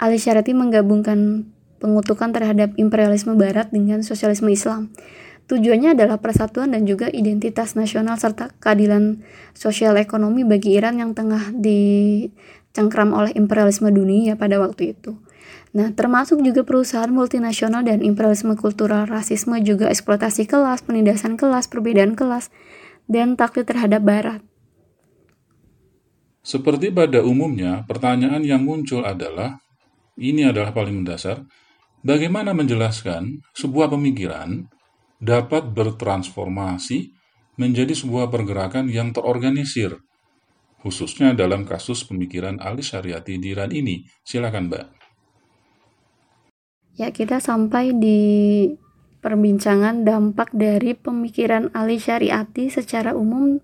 Ali 0.00 0.16
Syarati 0.16 0.56
menggabungkan 0.56 1.44
pengutukan 1.76 2.32
terhadap 2.32 2.72
imperialisme 2.80 3.36
barat 3.36 3.68
dengan 3.68 4.00
sosialisme 4.00 4.48
Islam. 4.48 4.88
Tujuannya 5.44 5.92
adalah 5.92 6.24
persatuan 6.24 6.72
dan 6.72 6.88
juga 6.88 7.12
identitas 7.12 7.76
nasional 7.76 8.16
serta 8.16 8.48
keadilan 8.64 9.20
sosial 9.52 10.00
ekonomi 10.00 10.48
bagi 10.48 10.80
Iran 10.80 10.96
yang 10.96 11.12
tengah 11.12 11.52
dicengkram 11.52 13.12
oleh 13.12 13.36
imperialisme 13.36 13.92
dunia 13.92 14.40
pada 14.40 14.56
waktu 14.56 14.96
itu. 14.96 15.20
Nah, 15.76 15.92
termasuk 15.92 16.40
juga 16.40 16.64
perusahaan 16.64 17.12
multinasional 17.12 17.84
dan 17.84 18.00
imperialisme 18.00 18.56
kultural, 18.56 19.04
rasisme, 19.04 19.60
juga 19.60 19.92
eksploitasi 19.92 20.48
kelas, 20.48 20.80
penindasan 20.88 21.36
kelas, 21.36 21.68
perbedaan 21.68 22.16
kelas, 22.16 22.48
dan 23.08 23.34
taklid 23.34 23.66
terhadap 23.66 24.04
Barat. 24.04 24.40
Seperti 26.44 26.92
pada 26.94 27.20
umumnya, 27.24 27.84
pertanyaan 27.84 28.40
yang 28.44 28.64
muncul 28.64 29.04
adalah, 29.04 29.60
ini 30.16 30.48
adalah 30.48 30.72
paling 30.72 31.04
mendasar, 31.04 31.44
bagaimana 32.00 32.54
menjelaskan 32.56 33.42
sebuah 33.52 33.92
pemikiran 33.92 34.64
dapat 35.18 35.74
bertransformasi 35.74 37.10
menjadi 37.58 37.90
sebuah 37.90 38.30
pergerakan 38.30 38.86
yang 38.86 39.10
terorganisir, 39.10 39.98
khususnya 40.80 41.34
dalam 41.34 41.66
kasus 41.66 42.06
pemikiran 42.06 42.62
Ali 42.62 42.86
Syariati 42.86 43.36
di 43.36 43.50
Iran 43.50 43.74
ini. 43.74 44.06
Silakan, 44.22 44.70
Mbak. 44.70 44.86
Ya, 46.98 47.10
kita 47.10 47.42
sampai 47.42 47.94
di 47.94 48.20
perbincangan 49.18 50.06
dampak 50.06 50.54
dari 50.54 50.94
pemikiran 50.94 51.74
Ali 51.74 51.98
Syariati 51.98 52.70
secara 52.70 53.14
umum 53.14 53.58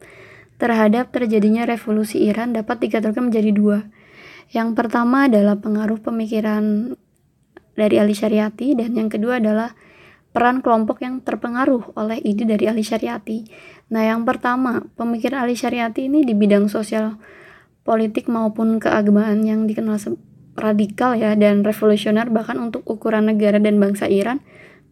terhadap 0.59 1.11
terjadinya 1.11 1.67
revolusi 1.67 2.27
Iran 2.27 2.55
dapat 2.55 2.83
dikategorikan 2.83 3.31
menjadi 3.31 3.51
dua. 3.51 3.79
Yang 4.55 4.79
pertama 4.79 5.27
adalah 5.27 5.59
pengaruh 5.59 5.99
pemikiran 5.99 6.95
dari 7.75 7.97
Ali 7.99 8.15
Syariati 8.15 8.79
dan 8.79 8.95
yang 8.95 9.11
kedua 9.11 9.43
adalah 9.43 9.75
peran 10.35 10.63
kelompok 10.63 11.03
yang 11.03 11.23
terpengaruh 11.23 11.95
oleh 11.95 12.19
ide 12.23 12.47
dari 12.47 12.67
Ali 12.67 12.83
Syariati. 12.83 13.47
Nah, 13.95 14.03
yang 14.03 14.27
pertama, 14.27 14.83
pemikiran 14.99 15.47
Ali 15.47 15.55
Syariati 15.55 16.11
ini 16.11 16.27
di 16.27 16.35
bidang 16.35 16.67
sosial 16.67 17.19
politik 17.87 18.27
maupun 18.27 18.83
keagamaan 18.83 19.47
yang 19.47 19.71
dikenal 19.71 20.01
radikal 20.55 21.19
ya 21.19 21.35
dan 21.35 21.67
revolusioner 21.67 22.31
bahkan 22.31 22.59
untuk 22.63 22.87
ukuran 22.87 23.31
negara 23.31 23.59
dan 23.59 23.79
bangsa 23.83 24.07
Iran 24.07 24.39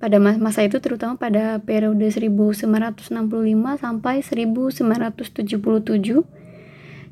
pada 0.02 0.18
masa 0.18 0.66
itu 0.66 0.82
terutama 0.82 1.14
pada 1.14 1.62
periode 1.62 2.02
1965 2.10 3.06
sampai 3.78 4.18
1977 4.18 5.62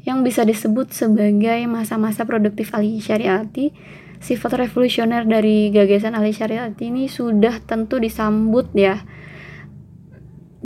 yang 0.02 0.26
bisa 0.26 0.42
disebut 0.42 0.90
sebagai 0.90 1.70
masa-masa 1.70 2.26
produktif 2.26 2.74
Ali 2.74 2.98
Syariati. 2.98 3.70
Sifat 4.18 4.58
revolusioner 4.58 5.22
dari 5.22 5.70
gagasan 5.70 6.18
Ali 6.18 6.34
Syariati 6.34 6.90
ini 6.90 7.06
sudah 7.06 7.62
tentu 7.62 8.02
disambut 8.02 8.74
ya. 8.74 9.06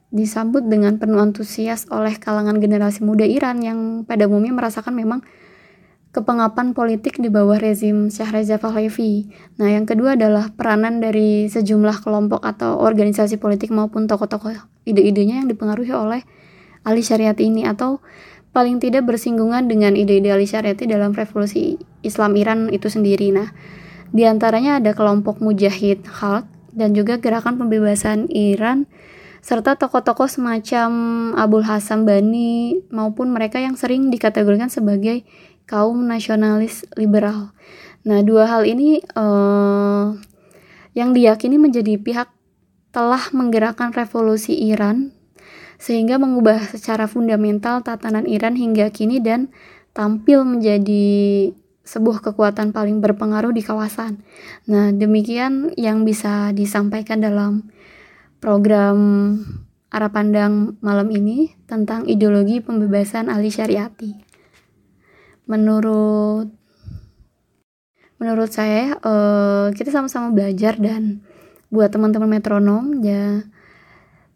Disambut 0.08 0.64
dengan 0.64 0.96
penuh 0.96 1.20
antusias 1.20 1.84
oleh 1.92 2.16
kalangan 2.16 2.56
generasi 2.56 3.04
muda 3.04 3.28
Iran 3.28 3.60
yang 3.60 4.08
pada 4.08 4.24
umumnya 4.24 4.56
merasakan 4.56 4.96
memang 4.96 5.20
kepengapan 6.14 6.78
politik 6.78 7.18
di 7.18 7.26
bawah 7.26 7.58
rezim 7.58 8.06
Syah 8.06 8.30
Reza 8.30 8.56
Pahlavi. 8.62 9.26
Nah, 9.58 9.66
yang 9.66 9.82
kedua 9.82 10.14
adalah 10.14 10.54
peranan 10.54 11.02
dari 11.02 11.50
sejumlah 11.50 12.06
kelompok 12.06 12.46
atau 12.46 12.78
organisasi 12.78 13.42
politik 13.42 13.74
maupun 13.74 14.06
tokoh-tokoh 14.06 14.54
ide-idenya 14.86 15.42
yang 15.42 15.50
dipengaruhi 15.50 15.90
oleh 15.90 16.22
Ali 16.86 17.02
Syariati 17.02 17.50
ini 17.50 17.66
atau 17.66 17.98
paling 18.54 18.78
tidak 18.78 19.10
bersinggungan 19.10 19.66
dengan 19.66 19.98
ide-ide 19.98 20.30
Ali 20.30 20.46
Syariati 20.46 20.86
dalam 20.86 21.10
revolusi 21.10 21.82
Islam 22.06 22.38
Iran 22.38 22.70
itu 22.70 22.86
sendiri. 22.86 23.34
Nah, 23.34 23.50
di 24.14 24.22
antaranya 24.22 24.78
ada 24.78 24.94
kelompok 24.94 25.42
Mujahid 25.42 26.06
Khalq 26.06 26.46
dan 26.70 26.94
juga 26.94 27.18
gerakan 27.18 27.58
pembebasan 27.58 28.30
Iran 28.30 28.86
serta 29.44 29.76
tokoh-tokoh 29.76 30.24
semacam 30.24 30.90
Abul 31.36 31.68
Hasan 31.68 32.08
Bani 32.08 32.80
maupun 32.88 33.28
mereka 33.28 33.60
yang 33.60 33.76
sering 33.76 34.08
dikategorikan 34.08 34.72
sebagai 34.72 35.28
kaum 35.64 36.04
nasionalis 36.04 36.84
liberal. 36.96 37.52
Nah, 38.04 38.20
dua 38.20 38.44
hal 38.48 38.68
ini 38.68 39.00
uh, 39.16 40.12
yang 40.92 41.16
diyakini 41.16 41.56
menjadi 41.56 41.96
pihak 41.96 42.28
telah 42.94 43.32
menggerakkan 43.34 43.90
revolusi 43.90 44.54
Iran 44.70 45.10
sehingga 45.82 46.16
mengubah 46.22 46.70
secara 46.70 47.10
fundamental 47.10 47.82
tatanan 47.82 48.24
Iran 48.30 48.54
hingga 48.54 48.88
kini 48.94 49.18
dan 49.18 49.50
tampil 49.92 50.46
menjadi 50.46 51.50
sebuah 51.84 52.24
kekuatan 52.24 52.72
paling 52.72 53.04
berpengaruh 53.04 53.52
di 53.52 53.60
kawasan. 53.60 54.24
Nah, 54.70 54.88
demikian 54.94 55.76
yang 55.76 56.06
bisa 56.08 56.54
disampaikan 56.56 57.20
dalam 57.20 57.68
program 58.40 58.96
arah 59.92 60.10
pandang 60.10 60.74
malam 60.80 61.12
ini 61.12 61.54
tentang 61.68 62.08
ideologi 62.08 62.58
pembebasan 62.64 63.28
ahli 63.28 63.52
syariati. 63.52 64.33
Menurut 65.44 66.48
menurut 68.16 68.50
saya 68.50 68.96
uh, 69.04 69.68
kita 69.76 69.92
sama-sama 69.92 70.32
belajar 70.32 70.80
dan 70.80 71.20
buat 71.68 71.90
teman-teman 71.90 72.38
metronom 72.38 73.02
ya 73.02 73.44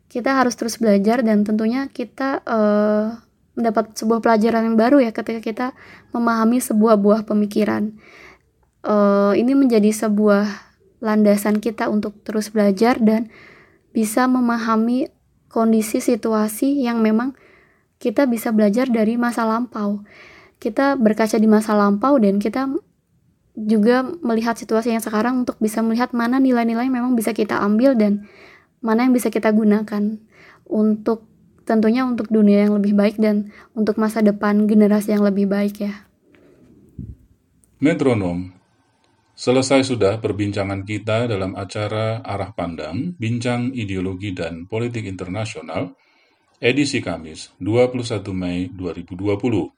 kita 0.09 0.35
harus 0.41 0.57
terus 0.57 0.81
belajar 0.81 1.21
dan 1.21 1.45
tentunya 1.45 1.87
kita 1.93 2.41
uh, 2.49 3.21
mendapat 3.55 3.93
sebuah 3.93 4.25
pelajaran 4.25 4.73
yang 4.73 4.77
baru 4.81 5.05
ya 5.05 5.13
ketika 5.13 5.41
kita 5.45 5.67
memahami 6.17 6.59
sebuah 6.65 6.97
buah 6.97 7.23
pemikiran. 7.29 7.93
Uh, 8.81 9.37
ini 9.37 9.53
menjadi 9.53 9.93
sebuah 9.93 10.49
landasan 11.05 11.61
kita 11.61 11.93
untuk 11.93 12.17
terus 12.25 12.49
belajar 12.49 12.97
dan 12.99 13.29
bisa 13.93 14.25
memahami 14.31 15.13
kondisi 15.51 16.01
situasi 16.01 16.87
yang 16.87 17.05
memang 17.05 17.37
kita 17.99 18.25
bisa 18.31 18.55
belajar 18.55 18.89
dari 18.89 19.19
masa 19.21 19.45
lampau. 19.45 20.07
Kita 20.59 20.99
berkaca 20.99 21.39
di 21.39 21.47
masa 21.47 21.79
lampau 21.79 22.19
dan 22.19 22.43
kita 22.43 22.67
juga 23.59 24.07
melihat 24.23 24.55
situasi 24.55 24.95
yang 24.95 25.03
sekarang 25.03 25.43
untuk 25.43 25.59
bisa 25.59 25.83
melihat 25.83 26.15
mana 26.15 26.39
nilai-nilai 26.39 26.87
memang 26.87 27.19
bisa 27.19 27.35
kita 27.35 27.59
ambil 27.59 27.99
dan 27.99 28.27
mana 28.79 29.07
yang 29.07 29.15
bisa 29.15 29.31
kita 29.35 29.51
gunakan 29.51 30.19
untuk 30.71 31.27
tentunya 31.67 32.07
untuk 32.07 32.31
dunia 32.31 32.67
yang 32.67 32.79
lebih 32.79 32.95
baik 32.95 33.19
dan 33.19 33.51
untuk 33.75 33.99
masa 33.99 34.23
depan 34.23 34.71
generasi 34.71 35.15
yang 35.15 35.27
lebih 35.27 35.51
baik 35.51 35.83
ya. 35.83 36.07
Metronom, 37.79 38.51
selesai 39.39 39.87
sudah 39.87 40.19
perbincangan 40.19 40.83
kita 40.83 41.31
dalam 41.31 41.55
acara 41.55 42.23
Arah 42.27 42.51
Pandang, 42.55 43.15
Bincang 43.15 43.71
Ideologi 43.75 44.35
dan 44.35 44.67
Politik 44.67 45.07
Internasional, 45.07 45.95
edisi 46.59 46.99
Kamis 46.99 47.55
21 47.63 48.27
Mei 48.35 48.67
2020 48.75 49.78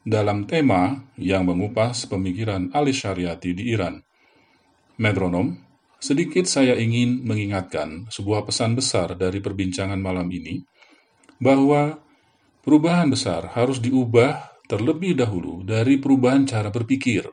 dalam 0.00 0.48
tema 0.48 0.96
yang 1.20 1.44
mengupas 1.44 2.08
pemikiran 2.08 2.72
Ali 2.72 2.96
Syariati 2.96 3.52
di 3.52 3.68
Iran. 3.68 4.00
Metronom, 4.96 5.56
sedikit 6.00 6.48
saya 6.48 6.76
ingin 6.76 7.20
mengingatkan 7.20 8.08
sebuah 8.08 8.48
pesan 8.48 8.76
besar 8.76 9.12
dari 9.16 9.44
perbincangan 9.44 10.00
malam 10.00 10.28
ini, 10.32 10.64
bahwa 11.36 12.00
perubahan 12.64 13.12
besar 13.12 13.52
harus 13.52 13.80
diubah 13.80 14.64
terlebih 14.68 15.16
dahulu 15.16 15.64
dari 15.64 16.00
perubahan 16.00 16.48
cara 16.48 16.72
berpikir. 16.72 17.28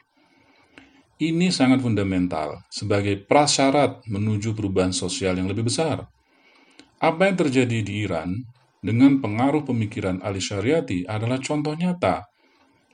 Ini 1.17 1.49
sangat 1.49 1.81
fundamental 1.81 2.67
sebagai 2.69 3.17
prasyarat 3.25 4.05
menuju 4.05 4.53
perubahan 4.53 4.93
sosial 4.93 5.39
yang 5.39 5.49
lebih 5.49 5.65
besar. 5.65 6.05
Apa 6.99 7.31
yang 7.31 7.37
terjadi 7.39 7.79
di 7.81 8.05
Iran 8.05 8.37
dengan 8.83 9.17
pengaruh 9.17 9.65
pemikiran 9.65 10.21
Ali 10.21 10.43
Syariati 10.43 11.09
adalah 11.09 11.41
contoh 11.41 11.73
nyata 11.73 12.36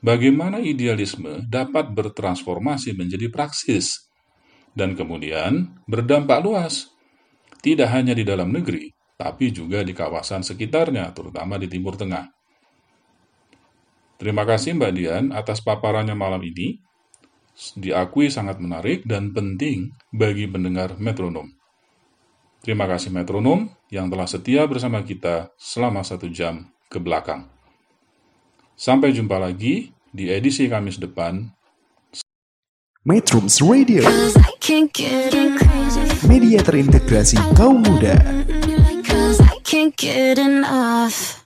bagaimana 0.04 0.60
idealisme 0.60 1.48
dapat 1.48 1.96
bertransformasi 1.96 2.94
menjadi 2.94 3.32
praksis 3.32 4.12
dan 4.76 5.00
kemudian 5.00 5.80
berdampak 5.88 6.44
luas, 6.44 6.92
tidak 7.63 7.96
hanya 7.96 8.12
di 8.12 8.28
dalam 8.28 8.52
negeri, 8.52 8.92
tapi 9.16 9.56
juga 9.56 9.80
di 9.88 9.96
kawasan 9.96 10.44
sekitarnya, 10.44 11.16
terutama 11.16 11.56
di 11.56 11.72
Timur 11.72 11.96
Tengah. 11.96 12.28
Terima 14.20 14.44
kasih 14.44 14.76
Mbak 14.76 14.92
Dian 14.94 15.26
atas 15.32 15.63
paparannya 15.63 16.13
malam 16.13 16.44
ini. 16.44 16.80
Diakui 17.78 18.34
sangat 18.34 18.58
menarik 18.58 19.06
dan 19.06 19.30
penting 19.30 19.94
bagi 20.10 20.50
pendengar 20.50 20.98
metronom. 20.98 21.54
Terima 22.66 22.89
kasih 22.89 23.13
metronom 23.13 23.70
yang 23.94 24.10
telah 24.10 24.26
setia 24.26 24.66
bersama 24.66 25.06
kita 25.06 25.54
selama 25.60 26.02
satu 26.02 26.26
jam 26.34 26.66
ke 26.89 26.98
belakang. 26.98 27.53
Sampai 28.84 29.15
jumpa 29.15 29.39
lagi 29.39 29.96
di 30.12 30.28
edisi 30.28 30.67
Kamis 30.67 31.00
depan. 31.00 31.39
Metrums 33.08 33.63
Radio. 33.63 34.04
Media 36.28 36.60
terintegrasi 36.60 37.39
kaum 37.56 37.80
muda. 37.80 38.19
Can't 39.63 39.96
get 39.96 40.36
enough 40.36 41.42